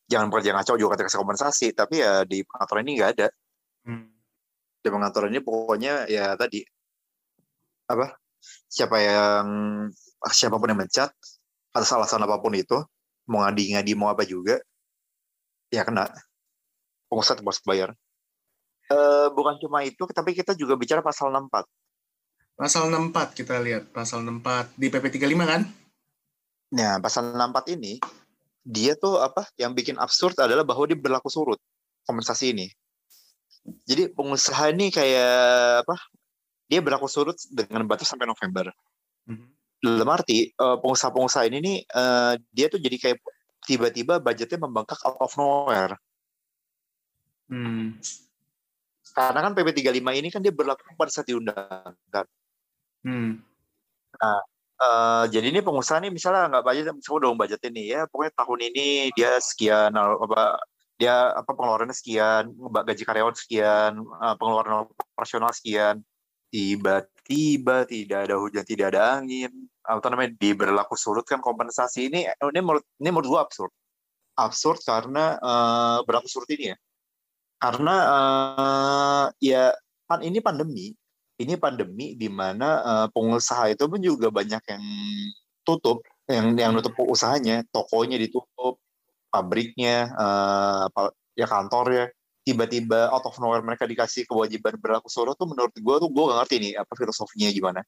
jangan 0.08 0.32
pekerja 0.32 0.56
ngaco 0.56 0.72
juga 0.80 0.98
kita 0.98 1.04
kasih 1.06 1.20
kompensasi 1.20 1.66
tapi 1.76 2.00
ya 2.00 2.24
di 2.26 2.42
pengaturan 2.42 2.82
ini 2.82 2.92
nggak 2.98 3.10
ada 3.20 3.28
Hmm. 3.82 4.06
di 4.78 4.88
pengaturan 4.94 5.34
ini 5.34 5.42
pokoknya 5.42 6.06
ya 6.06 6.38
tadi 6.38 6.62
apa 7.90 8.14
siapa 8.70 8.94
yang 9.02 9.46
siapa 10.30 10.54
pun 10.60 10.70
yang 10.70 10.78
mencat 10.78 11.10
atas 11.74 11.90
alasan 11.90 12.22
apa 12.22 12.38
pun 12.38 12.54
itu 12.54 12.78
mau 13.26 13.42
ngadi-ngadi 13.42 13.92
mau 13.98 14.14
apa 14.14 14.22
juga 14.22 14.62
ya 15.74 15.82
kena 15.82 16.06
pengusaha 17.10 17.42
harus 17.42 17.62
bayar 17.66 17.90
Eh, 18.92 19.28
bukan 19.32 19.56
cuma 19.56 19.80
itu 19.86 20.04
tapi 20.12 20.36
kita 20.36 20.52
juga 20.52 20.76
bicara 20.76 21.00
pasal 21.00 21.32
64 21.32 21.64
Pasal 22.52 22.92
64 22.92 23.32
kita 23.32 23.56
lihat 23.64 23.88
pasal 23.90 24.20
64 24.20 24.76
di 24.76 24.92
PP 24.92 25.16
35 25.16 25.48
kan? 25.48 25.62
Nah, 26.76 27.00
pasal 27.00 27.32
64 27.32 27.72
ini 27.72 27.96
dia 28.62 28.92
tuh 28.94 29.18
apa 29.18 29.48
yang 29.56 29.72
bikin 29.72 29.96
absurd 29.96 30.36
adalah 30.36 30.62
bahwa 30.62 30.84
dia 30.84 30.94
berlaku 30.94 31.32
surut 31.32 31.58
kompensasi 32.04 32.52
ini. 32.52 32.68
Jadi 33.88 34.12
pengusaha 34.12 34.68
ini 34.70 34.92
kayak 34.92 35.86
apa? 35.88 35.96
Dia 36.68 36.84
berlaku 36.84 37.08
surut 37.08 37.34
dengan 37.48 37.88
batas 37.88 38.12
sampai 38.12 38.28
November. 38.28 38.68
Mhm. 39.26 39.48
Dalam 39.82 40.06
arti 40.14 40.46
eh, 40.46 40.76
pengusaha-pengusaha 40.78 41.44
ini 41.50 41.58
nih 41.58 41.76
eh, 41.82 42.32
dia 42.54 42.66
tuh 42.70 42.78
jadi 42.78 42.96
kayak 43.02 43.18
tiba-tiba 43.66 44.22
budgetnya 44.22 44.62
membengkak 44.62 44.98
out 45.02 45.18
of 45.18 45.34
nowhere. 45.34 45.98
Hmm. 47.50 47.98
Karena 49.12 49.44
kan 49.44 49.52
PP 49.58 49.82
35 49.82 50.20
ini 50.22 50.28
kan 50.30 50.40
dia 50.40 50.54
berlaku 50.54 50.94
pada 50.94 51.10
saat 51.10 51.26
diundangkan. 51.26 52.26
Hmm. 53.02 53.42
Eh, 54.82 55.24
jadi 55.30 55.46
ini 55.50 55.60
pengusaha 55.62 55.98
nih 56.02 56.10
misalnya 56.14 56.50
nggak 56.50 56.64
budget, 56.66 56.94
misalnya 56.94 57.18
udah 57.22 57.30
budget 57.38 57.60
ini 57.70 57.82
ya, 57.90 58.00
pokoknya 58.10 58.32
tahun 58.38 58.60
ini 58.70 58.86
dia 59.14 59.38
sekian 59.38 59.90
apa 59.94 60.58
dia 60.98 61.14
apa 61.34 61.50
pengeluarannya 61.54 61.94
sekian, 61.94 62.54
gaji 62.70 63.02
karyawan 63.02 63.34
sekian, 63.34 63.92
pengeluaran 64.38 64.86
operasional 64.86 65.50
sekian, 65.54 66.02
tiba-tiba 66.50 67.86
tidak 67.86 68.18
ada 68.30 68.36
hujan, 68.38 68.64
tidak 68.66 68.94
ada 68.94 69.18
angin, 69.18 69.50
apa 69.82 70.06
namanya 70.10 70.32
diberlaku 70.38 70.94
surut 70.94 71.26
kan 71.26 71.42
kompensasi 71.42 72.06
ini 72.10 72.26
ini 72.30 72.60
menurut 72.62 72.84
ini 73.02 73.08
menurut 73.10 73.28
gua 73.28 73.40
absurd, 73.46 73.72
absurd 74.38 74.78
karena 74.86 75.36
eh, 75.38 75.98
berlaku 76.06 76.28
surut 76.30 76.50
ini 76.54 76.72
ya, 76.72 76.76
karena 77.58 77.94
eh, 78.14 79.26
ya 79.52 79.64
kan 80.06 80.20
ini 80.22 80.38
pandemi, 80.38 80.94
ini 81.42 81.54
pandemi 81.58 82.14
di 82.14 82.28
mana 82.30 82.68
eh, 82.82 83.06
pengusaha 83.10 83.74
itu 83.74 83.84
pun 83.90 84.00
juga 84.02 84.30
banyak 84.30 84.62
yang 84.66 84.84
tutup, 85.66 86.02
yang 86.30 86.54
yang 86.58 86.70
nutup 86.74 86.94
usahanya, 87.02 87.62
tokonya 87.70 88.18
ditutup, 88.18 88.78
pabriknya, 89.30 90.10
apa- 90.90 91.14
ya 91.38 91.46
kantornya, 91.48 92.10
tiba-tiba 92.44 93.08
out 93.14 93.24
of 93.24 93.38
nowhere 93.38 93.62
mereka 93.62 93.86
dikasih 93.86 94.26
kewajiban 94.26 94.74
berlaku 94.76 95.06
surut 95.08 95.38
tuh 95.38 95.46
menurut 95.46 95.70
gue 95.72 95.96
tuh 96.02 96.10
gue 96.10 96.24
gak 96.28 96.38
ngerti 96.44 96.56
nih 96.58 96.72
apa 96.82 96.92
filosofinya 96.98 97.48
gimana. 97.54 97.80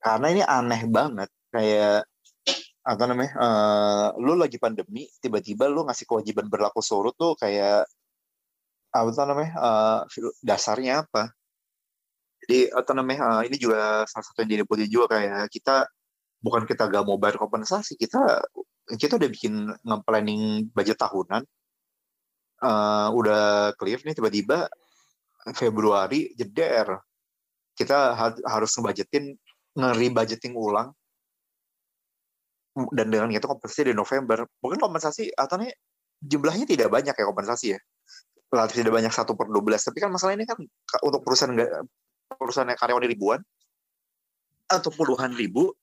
Karena 0.00 0.26
ini 0.32 0.42
aneh 0.44 0.82
banget, 0.88 1.28
kayak 1.52 2.08
apa 2.80 3.02
namanya, 3.08 3.32
eh, 3.36 4.06
lu 4.24 4.32
lagi 4.42 4.56
pandemi, 4.56 5.04
tiba-tiba 5.22 5.68
lu 5.68 5.84
ngasih 5.86 6.06
kewajiban 6.08 6.46
berlaku 6.48 6.80
surut 6.80 7.14
tuh 7.16 7.36
kayak 7.36 7.84
apa 8.90 9.22
namanya, 9.28 9.52
fil- 10.10 10.36
dasarnya 10.42 11.06
apa? 11.06 11.30
Jadi 12.44 12.72
apa 12.72 12.92
namanya 12.96 13.20
eh, 13.44 13.52
ini 13.52 13.56
juga 13.60 14.08
salah 14.08 14.24
satu 14.24 14.42
yang 14.42 14.50
jadi 14.58 14.64
putih 14.66 14.88
juga 14.88 15.06
kayak 15.20 15.52
kita 15.52 15.86
bukan 16.40 16.64
kita 16.64 16.88
gak 16.88 17.04
mau 17.04 17.20
bayar 17.20 17.36
kompensasi 17.36 18.00
kita 18.00 18.40
kita 18.96 19.20
udah 19.20 19.30
bikin 19.30 19.68
nge-planning 19.84 20.72
budget 20.72 20.96
tahunan 20.98 21.44
eh, 22.64 23.08
udah 23.12 23.76
clear 23.76 24.00
nih 24.02 24.16
tiba-tiba 24.16 24.66
Februari 25.56 26.32
jeder 26.36 27.00
kita 27.76 28.16
ha- 28.16 28.44
harus 28.50 28.72
ngebudgetin 28.76 29.36
ngeri 29.76 30.08
budgeting 30.10 30.54
ulang. 30.54 30.90
Dan 32.94 33.10
dengan 33.10 33.28
itu 33.34 33.44
kompensasi 33.44 33.90
di 33.90 33.94
November. 33.94 34.46
Mungkin 34.62 34.78
kompensasi 34.78 35.34
atau 35.34 35.58
nih 35.58 35.74
jumlahnya 36.22 36.64
tidak 36.64 36.88
banyak 36.88 37.12
ya 37.12 37.24
kompensasi 37.26 37.66
ya. 37.74 37.80
Relatif 38.50 38.82
tidak 38.82 38.94
banyak 38.94 39.12
satu 39.14 39.38
per 39.38 39.46
12 39.46 39.78
tapi 39.78 39.98
kan 40.02 40.10
masalah 40.10 40.34
ini 40.34 40.46
kan 40.46 40.58
ka- 40.86 41.02
untuk 41.06 41.22
perusahaan 41.22 41.54
perusahaan 42.30 42.66
yang 42.66 42.78
karyawan 42.78 43.06
ribuan 43.06 43.40
atau 44.70 44.90
puluhan 44.94 45.34
ribu 45.34 45.74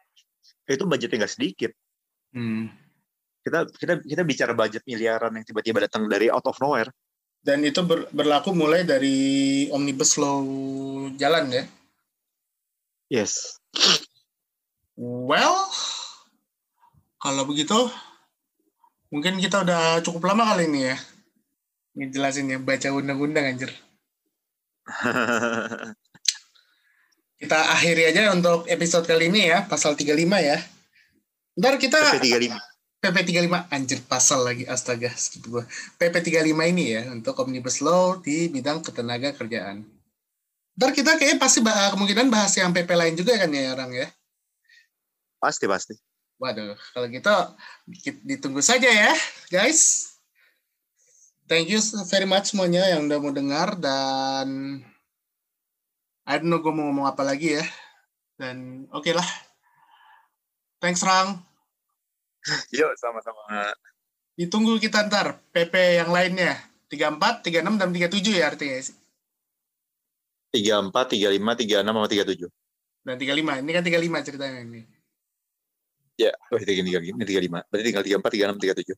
itu 0.67 0.83
budgetnya 0.83 1.23
nggak 1.27 1.33
sedikit. 1.33 1.71
Hmm. 2.35 2.67
kita 3.47 3.63
kita 3.79 3.93
kita 4.03 4.21
bicara 4.27 4.51
budget 4.51 4.83
miliaran 4.83 5.31
yang 5.31 5.47
tiba-tiba 5.47 5.87
datang 5.87 6.11
dari 6.11 6.27
out 6.27 6.43
of 6.43 6.59
nowhere. 6.59 6.91
Dan 7.39 7.63
itu 7.63 7.79
ber- 7.79 8.11
berlaku 8.11 8.51
mulai 8.51 8.83
dari 8.83 9.15
omnibus 9.71 10.19
law 10.19 10.43
jalan 11.15 11.47
ya. 11.47 11.63
yes 13.07 13.55
Well, 14.97 15.57
kalau 17.21 17.45
begitu 17.45 17.77
mungkin 19.13 19.37
kita 19.37 19.61
udah 19.61 20.01
cukup 20.01 20.33
lama 20.33 20.43
kali 20.53 20.65
ini 20.69 20.89
ya. 20.89 20.97
Ngejelasin 21.97 22.53
ya, 22.53 22.57
baca 22.61 22.89
undang-undang 22.93 23.45
anjir. 23.45 23.71
Kita 27.37 27.57
akhiri 27.77 28.09
aja 28.09 28.33
untuk 28.33 28.65
episode 28.65 29.05
kali 29.05 29.29
ini 29.29 29.49
ya, 29.49 29.69
pasal 29.69 29.93
35 29.93 30.17
ya. 30.41 30.57
Ntar 31.57 31.77
kita 31.81 31.97
PP 32.17 32.37
35 32.37 32.57
PP 32.97 33.17
35 33.29 33.73
anjir 33.73 33.99
pasal 34.05 34.45
lagi 34.45 34.65
astaga 34.65 35.13
skip 35.13 35.45
gua. 35.45 35.65
PP 36.01 36.33
35 36.33 36.53
ini 36.73 36.97
ya 36.97 37.01
untuk 37.13 37.37
omnibus 37.41 37.81
law 37.85 38.17
di 38.21 38.49
bidang 38.49 38.81
ketenaga 38.81 39.33
kerjaan. 39.37 39.85
Ntar 40.77 40.93
kita 40.93 41.17
kayaknya 41.17 41.41
pasti 41.41 41.59
bah- 41.65 41.89
kemungkinan 41.97 42.29
bahas 42.29 42.53
yang 42.53 42.69
PP 42.69 42.89
lain 42.93 43.17
juga 43.17 43.33
kan 43.41 43.49
ya 43.49 43.73
orang 43.73 43.91
ya. 43.93 44.07
pasti 45.37 45.69
pasti 45.69 45.93
Waduh, 46.37 46.77
kalau 46.93 47.09
gitu 47.09 47.33
ditunggu 48.21 48.61
saja 48.61 48.85
ya, 48.85 49.09
guys. 49.49 50.13
Thank 51.49 51.73
you 51.73 51.81
very 52.13 52.29
much 52.29 52.53
semuanya 52.53 52.85
yang 52.93 53.09
udah 53.09 53.17
mau 53.17 53.33
dengar 53.33 53.73
dan 53.73 54.77
I 56.29 56.37
don't 56.37 56.51
know 56.53 56.61
gue 56.61 56.69
mau 56.69 56.93
ngomong 56.93 57.09
apa 57.09 57.25
lagi 57.25 57.57
ya. 57.57 57.65
Dan 58.37 58.85
oke 58.93 59.09
lah. 59.17 59.25
Thanks 60.77 61.01
Rang. 61.01 61.41
yuk 62.77 62.93
sama-sama 63.01 63.73
Ditunggu 64.37 64.77
kita 64.77 65.09
ntar 65.09 65.41
PP 65.49 66.05
yang 66.05 66.13
lainnya. 66.13 66.61
34, 66.93 67.41
36, 67.43 67.81
dan 67.81 67.89
37 67.89 68.37
ya 68.37 68.45
artinya. 68.53 68.79
34 70.51 70.91
35 70.91 71.37
36 71.37 71.83
sama 71.83 72.07
37 72.07 72.47
Dan 73.07 73.15
35. 73.15 73.63
Ini 73.63 73.71
kan 73.71 73.83
35 73.87 74.27
ceritanya 74.27 74.59
ini. 74.63 74.81
ya 76.17 76.33
oh, 76.49 76.57
ini 76.57 76.81
35 76.97 77.13
ini 77.13 77.23
35 77.29 77.69
berarti 77.69 77.83
tinggal 77.85 78.03
34 78.03 78.57
36 78.57 78.97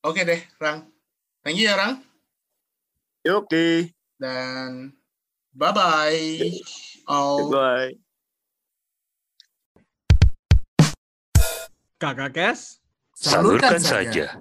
Oke 0.00 0.24
deh, 0.24 0.40
Rang. 0.56 0.88
Thank 1.44 1.60
you 1.60 1.68
ya, 1.68 1.76
Rang. 1.76 2.00
Ya, 3.20 3.36
oke 3.36 3.92
Dan 4.16 4.96
bye-bye. 5.52 6.56
Oh. 7.04 7.52
bye 7.52 7.92
Kakak 12.00 12.32
Kes? 12.32 12.80
Salurkan 13.12 13.76
saja. 13.76 14.32